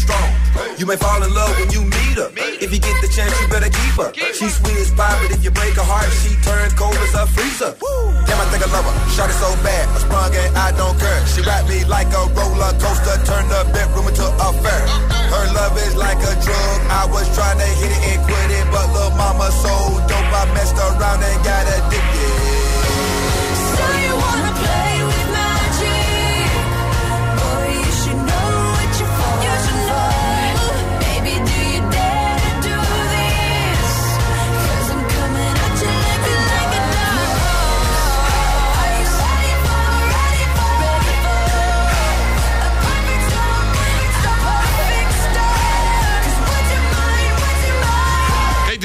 strong. 0.04 0.30
You 0.78 0.86
may 0.86 0.98
fall 1.00 1.24
in 1.24 1.32
love 1.34 1.56
when 1.60 1.72
you 1.72 1.82
meet 1.88 2.18
her. 2.20 2.30
If 2.36 2.70
you 2.76 2.80
get 2.80 2.96
the 3.00 3.08
chance, 3.08 3.32
you 3.40 3.48
better 3.48 3.72
keep 3.72 3.96
her. 3.96 4.12
She's 4.36 4.60
sweet 4.60 4.78
as 4.78 4.92
pie, 4.92 5.16
but 5.22 5.32
if 5.32 5.44
you 5.44 5.52
break 5.52 5.74
her 5.80 5.88
heart, 5.88 6.12
she 6.22 6.36
turns 6.44 6.74
cold 6.76 6.96
as 7.00 7.16
a 7.16 7.26
freezer. 7.32 7.72
Damn, 8.28 8.40
I 8.44 8.46
think 8.52 8.62
I 8.62 8.70
love 8.70 8.86
her. 8.86 8.96
Shot 9.16 9.30
it 9.32 9.38
so 9.40 9.50
bad, 9.64 9.88
I 9.88 10.00
sprung 10.04 10.36
and 10.36 10.52
I 10.58 10.70
don't 10.76 10.98
care. 11.00 11.20
She 11.32 11.42
rap 11.42 11.64
me 11.72 11.86
like 11.86 12.12
a 12.12 12.24
roller 12.36 12.74
coaster, 12.84 13.18
turned 13.24 13.50
the 13.50 13.64
bedroom 13.72 14.12
into 14.12 14.28
a 14.28 14.50
fair. 14.60 14.84
Her 15.34 15.46
love 15.56 15.76
is 15.80 15.96
like 15.96 16.20
a 16.20 16.34
drug. 16.44 16.78
I 16.92 17.08
was 17.10 17.26
trying 17.34 17.58
to 17.58 17.70
hit 17.80 17.92
it 17.92 18.02
and 18.14 18.20
quit 18.28 18.50
it, 18.52 18.66
but 18.70 18.86
little 18.94 19.16
mama 19.16 19.50
so 19.52 19.74
dope, 20.10 20.34
I 20.36 20.44
messed 20.54 20.78
around 20.78 21.24
and 21.24 21.40
got 21.46 21.64
addicted. 21.66 22.63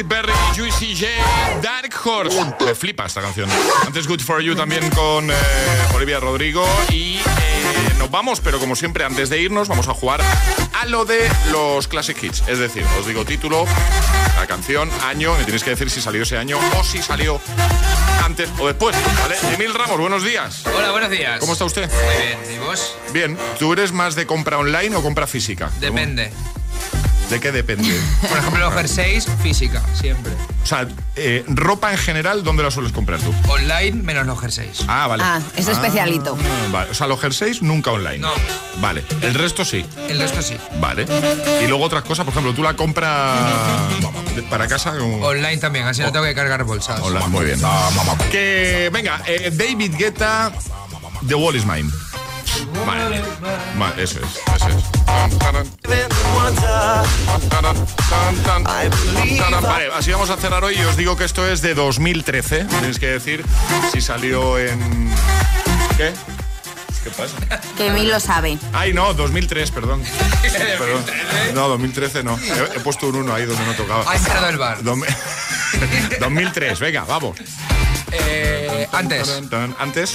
Perry, 0.05 0.33
Juicy 0.55 0.95
J, 0.95 1.07
Dark 1.63 1.93
Horse. 2.05 2.39
Me 2.65 2.75
flipa 2.75 3.07
esta 3.07 3.21
canción. 3.21 3.49
Antes 3.87 4.07
Good 4.07 4.21
For 4.21 4.41
You 4.41 4.55
también 4.55 4.89
con 4.91 5.31
eh, 5.31 5.35
Olivia 5.95 6.21
Rodrigo. 6.21 6.67
Y 6.91 7.17
eh, 7.17 7.95
nos 7.99 8.11
vamos, 8.11 8.41
pero 8.41 8.59
como 8.59 8.77
siempre, 8.77 9.05
antes 9.05 9.29
de 9.31 9.41
irnos, 9.41 9.69
vamos 9.69 9.89
a 9.89 9.95
jugar 9.95 10.21
a 10.75 10.87
lo 10.87 11.05
de 11.05 11.29
los 11.51 11.89
Classic 11.89 12.21
Hits. 12.23 12.45
Es 12.47 12.59
decir, 12.59 12.85
os 12.99 13.07
digo 13.07 13.25
título, 13.25 13.67
la 14.37 14.47
canción, 14.47 14.91
año, 15.05 15.35
me 15.37 15.45
tenéis 15.45 15.65
que 15.65 15.71
decir 15.71 15.91
si 15.91 16.01
salió 16.01 16.23
ese 16.23 16.39
año 16.39 16.59
o 16.79 16.85
si 16.85 17.03
salió 17.03 17.41
antes 18.25 18.49
o 18.59 18.67
después. 18.67 18.97
¿vale? 19.21 19.37
Emil 19.55 19.75
Ramos, 19.75 19.99
buenos 19.99 20.23
días. 20.23 20.65
Hola, 20.67 20.93
buenos 20.93 21.11
días. 21.11 21.41
¿Cómo 21.41 21.53
está 21.53 21.65
usted? 21.65 21.91
Muy 21.91 22.27
bien, 22.27 22.39
¿y 22.55 22.59
vos? 22.59 22.97
Bien. 23.13 23.39
¿Tú 23.59 23.73
eres 23.73 23.93
más 23.93 24.15
de 24.15 24.27
compra 24.27 24.59
online 24.59 24.95
o 24.97 25.03
compra 25.03 25.27
física? 25.27 25.71
Depende. 25.81 26.31
¿De 27.31 27.41
qué 27.41 27.53
depende? 27.53 27.95
Por 28.27 28.39
ejemplo, 28.39 28.59
los 28.65 28.75
jerseys, 28.75 29.27
física, 29.43 29.83
siempre. 29.95 30.33
O 30.63 30.67
sea, 30.67 30.89
eh, 31.15 31.45
ropa 31.49 31.93
en 31.93 31.99
general, 31.99 32.43
¿dónde 32.43 32.63
la 32.63 32.71
sueles 32.71 32.93
comprar 32.93 33.21
tú? 33.21 33.35
Online 33.49 33.93
menos 34.03 34.27
los 34.27 34.41
jerseys. 34.41 34.83
Ah, 34.89 35.07
vale. 35.07 35.23
Ah, 35.25 35.41
es 35.57 35.69
especialito. 35.69 36.39
Vale, 36.73 36.91
o 36.91 36.95
sea, 36.95 37.07
los 37.07 37.21
jerseys 37.21 37.61
nunca 37.63 37.91
online. 37.91 38.19
No. 38.19 38.31
Vale, 38.81 39.05
el 39.21 39.35
resto 39.35 39.65
sí. 39.65 39.85
El 40.09 40.19
resto 40.19 40.41
sí. 40.41 40.57
Vale. 40.81 41.07
Y 41.63 41.67
luego 41.67 41.85
otras 41.85 42.03
cosas, 42.05 42.25
por 42.25 42.33
ejemplo, 42.33 42.55
tú 42.55 42.63
la 42.63 42.75
compras 42.75 43.39
para 44.51 44.67
casa. 44.67 44.97
como- 44.97 45.19
Online 45.27 45.59
también, 45.59 45.87
así 45.87 46.01
no 46.01 46.11
tengo 46.13 46.25
que 46.25 46.35
cargar 46.35 46.65
bolsas. 46.65 47.01
Online, 47.01 47.29
muy 47.29 47.45
bien. 47.45 47.61
Que 48.31 48.89
venga, 48.93 49.21
eh, 49.27 49.51
David 49.53 49.95
Guetta, 49.99 50.51
The 51.27 51.35
Wall 51.35 51.57
is 51.57 51.67
Mine. 51.67 51.91
Vale, 52.87 53.23
vale, 53.79 54.03
eso 54.03 54.19
es, 54.21 54.57
eso 54.57 54.69
es. 54.69 54.85
Vale, 59.63 59.89
así 59.95 60.11
vamos 60.13 60.31
a 60.31 60.37
cerrar 60.37 60.65
hoy 60.65 60.77
y 60.79 60.83
os 60.85 60.97
digo 60.97 61.17
que 61.17 61.25
esto 61.25 61.47
es 61.47 61.63
de 61.63 61.75
2013. 61.75 62.65
Tenéis 62.65 62.99
que 62.99 63.07
decir 63.09 63.45
si 63.93 64.01
salió 64.01 64.59
en... 64.59 65.11
¿Qué? 65.97 66.13
¿Qué 67.05 67.11
pasa? 67.11 67.61
Que 67.77 67.87
Emil 67.89 68.09
lo 68.11 68.21
sabe. 68.21 68.59
Ay, 68.73 68.93
no, 68.93 69.15
2003, 69.15 69.71
perdón. 69.71 70.03
Perdón. 70.43 71.05
No, 71.55 71.69
2013 71.69 72.23
no. 72.25 72.39
He, 72.39 72.77
he 72.77 72.81
puesto 72.81 73.07
un 73.09 73.17
1 73.17 73.35
ahí 73.35 73.45
donde 73.47 73.65
no 73.65 73.73
tocaba. 73.75 74.11
Ha 74.11 74.17
entrado 74.17 74.49
el 74.49 74.59
bar. 74.59 74.83
Dos- 74.83 74.99
2003, 76.21 76.79
venga, 76.81 77.05
vamos. 77.05 77.39
Eh, 78.13 78.89
antes. 78.93 79.41
Antes. 79.79 80.15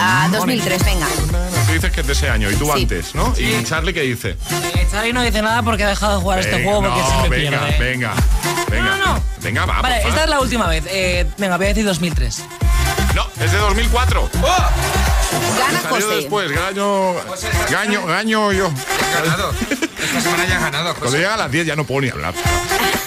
Ah, 0.00 0.28
2003, 0.32 0.84
venga. 0.84 1.06
Tú 1.66 1.72
dices 1.72 1.90
que 1.92 2.00
es 2.00 2.06
de 2.06 2.12
ese 2.12 2.28
año 2.30 2.50
y 2.50 2.54
tú 2.56 2.66
Sí. 2.66 2.82
antes, 2.82 3.14
¿no? 3.14 3.34
¿Y 3.36 3.62
Charlie 3.64 3.92
qué 3.92 4.02
dice? 4.02 4.36
Eh, 4.74 4.86
Charlie 4.90 5.12
no 5.12 5.22
dice 5.22 5.42
nada 5.42 5.62
porque 5.62 5.84
ha 5.84 5.88
dejado 5.88 6.16
de 6.16 6.22
jugar 6.22 6.38
este 6.40 6.56
Venga, 6.56 6.64
juego 6.70 6.82
porque 6.82 7.00
no, 7.00 7.08
siempre 7.10 7.38
venga, 7.44 7.58
pierde. 7.66 7.78
venga, 7.90 8.14
venga. 8.70 8.96
No, 8.96 9.06
no. 9.14 9.22
Venga, 9.42 9.66
va. 9.66 9.82
Vale, 9.82 10.08
esta 10.08 10.24
es 10.24 10.30
la 10.30 10.40
última 10.40 10.66
vez. 10.68 10.84
Eh, 10.88 11.26
venga, 11.36 11.56
voy 11.56 11.66
a 11.66 11.68
decir 11.70 11.84
2003. 11.84 12.44
No, 13.14 13.26
es 13.44 13.52
de 13.52 13.58
2004. 13.58 14.30
Gana 14.32 15.80
Salió 15.82 16.06
José. 16.06 16.16
después, 16.16 16.50
gaño, 16.52 17.14
gaño, 17.70 18.06
gaño 18.06 18.52
yo. 18.52 18.70
Ganado. 19.14 19.52
Esta 20.02 20.20
semana 20.22 20.46
ya 20.46 20.56
has 20.56 20.62
ganado, 20.62 20.84
Cuando 20.94 21.06
José. 21.06 21.18
llega 21.18 21.34
a 21.34 21.36
las 21.36 21.50
10 21.50 21.66
ya 21.66 21.76
no 21.76 21.84
puedo 21.84 22.00
ni 22.02 22.08
hablar. 22.08 22.32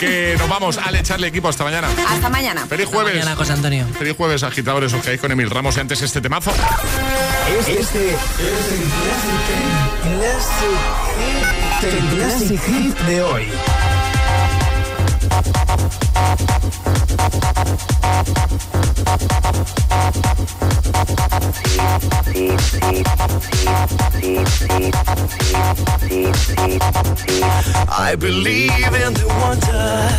Que 0.01 0.35
nos 0.35 0.49
vamos 0.49 0.79
al 0.79 0.95
echarle 0.95 1.27
equipo 1.27 1.47
hasta 1.47 1.63
mañana. 1.63 1.87
Hasta 2.09 2.27
mañana. 2.27 2.65
Feliz 2.65 2.87
jueves. 2.87 3.13
Mañana, 3.13 3.35
José 3.35 3.53
Antonio. 3.53 3.85
Feliz 3.99 4.17
jueves, 4.17 4.41
agitadores. 4.41 4.91
Os 4.93 5.01
quedáis 5.03 5.21
con 5.21 5.31
Emil 5.31 5.47
Ramos 5.51 5.77
y 5.77 5.79
antes 5.79 6.01
este 6.01 6.19
temazo. 6.19 6.51
Este 7.69 7.79
es 7.79 7.93
el 7.93 8.15
Classic, 10.17 10.79
el 11.83 12.17
Classic 12.17 12.61
Hit 12.63 12.97
de 13.01 13.21
hoy. 13.21 13.47
I 28.11 28.15
believe 28.15 28.93
in 28.93 29.13
the 29.13 29.27
wonder. 29.41 30.09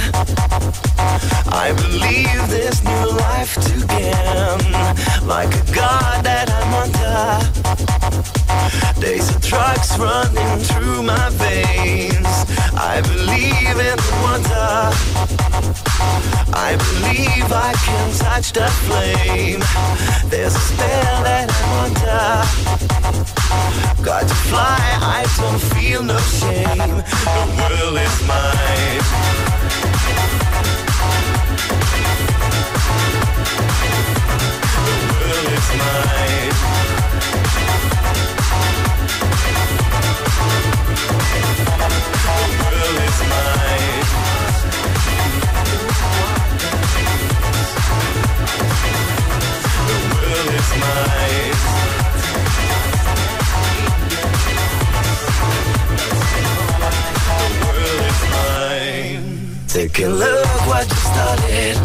I 1.52 1.72
believe 1.76 2.48
this 2.48 2.82
new 2.82 3.10
life 3.18 3.54
to 3.54 3.86
gain. 3.86 4.72
Like 5.26 5.52
a 5.54 5.64
god 5.74 6.24
that 6.24 6.50
I'm 6.50 6.72
under. 6.84 7.38
Days 9.00 9.28
of 9.34 9.42
drugs 9.42 9.98
running 9.98 10.58
through 10.64 11.02
my 11.02 11.28
veins. 11.30 12.26
I 12.74 13.02
believe 13.02 13.78
in 13.88 13.96
the 13.98 14.12
wonder. 14.22 15.51
I 16.54 16.76
believe 16.76 17.52
I 17.52 17.72
can 17.84 18.12
touch 18.18 18.52
the 18.52 18.68
flame. 18.84 19.62
There's 20.28 20.54
a 20.54 20.60
spell 20.60 21.22
that 21.22 21.50
I'm 21.60 21.72
under. 21.84 22.26
Got 24.02 24.28
to 24.28 24.34
fly, 24.34 24.78
I 25.00 25.24
don't 25.38 25.60
feel 25.74 26.02
no 26.02 26.18
shame. 26.18 26.78
The 26.78 27.44
world 27.58 27.98
is 27.98 28.22
mine. 28.26 29.02
The 34.82 34.94
world 35.12 35.48
is 35.56 35.68
mine. 35.78 36.52
The 42.26 42.44
world 42.58 42.98
is 43.08 43.18
mine. 43.30 43.91
Mine. 60.02 60.10
Take 60.10 60.10
a 60.10 60.14
look 60.14 60.66
what 60.66 60.88
you 60.88 60.96
started. 60.96 61.76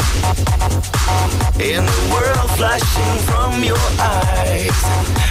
In 1.59 1.85
the 1.85 2.01
world 2.13 2.49
flashing 2.57 3.17
from 3.27 3.63
your 3.63 3.87
eyes. 3.99 4.83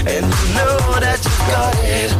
And 0.07 0.27
you 0.27 0.55
know 0.55 0.79
that 1.01 1.21
you 1.25 1.37
got 1.51 1.75
it. 1.83 2.11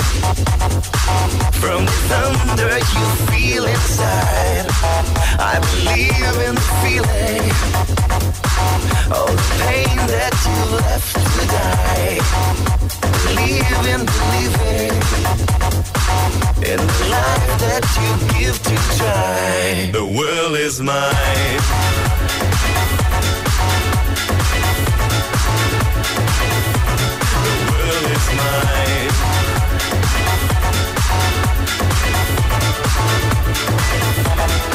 From 1.61 1.85
the 1.85 1.97
thunder 2.09 2.79
you 2.79 3.07
feel 3.31 3.65
inside. 3.65 4.67
I 5.39 5.59
believe 5.61 6.37
in 6.47 6.55
the 6.55 6.67
feeling. 6.83 7.53
All 9.15 9.27
the 9.27 9.47
pain 9.67 9.97
that 10.15 10.35
you 10.47 10.61
left 10.77 11.15
to 11.15 11.45
die. 11.57 12.19
Believe 13.25 13.87
in 13.87 14.01
believing. 14.07 15.96
In 16.71 16.79
the 16.79 17.09
life 17.11 17.59
that 17.63 17.85
you 18.01 18.11
give 18.39 18.57
to 18.63 18.75
try. 18.99 19.91
The 19.93 20.05
world 20.05 20.57
is 20.57 20.81
mine. 20.81 21.61
The 26.27 27.53
world 27.71 28.07
is 28.17 28.27
mine. 28.41 29.13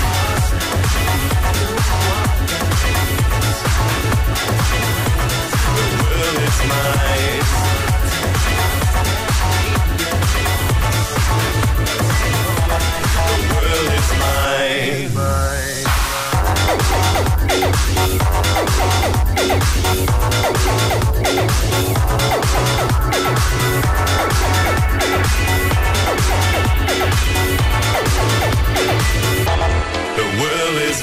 The 5.76 5.84
world 6.02 6.38
is 6.48 6.58
mine. 6.68 7.65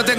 no 0.00 0.04
tengo 0.06 0.18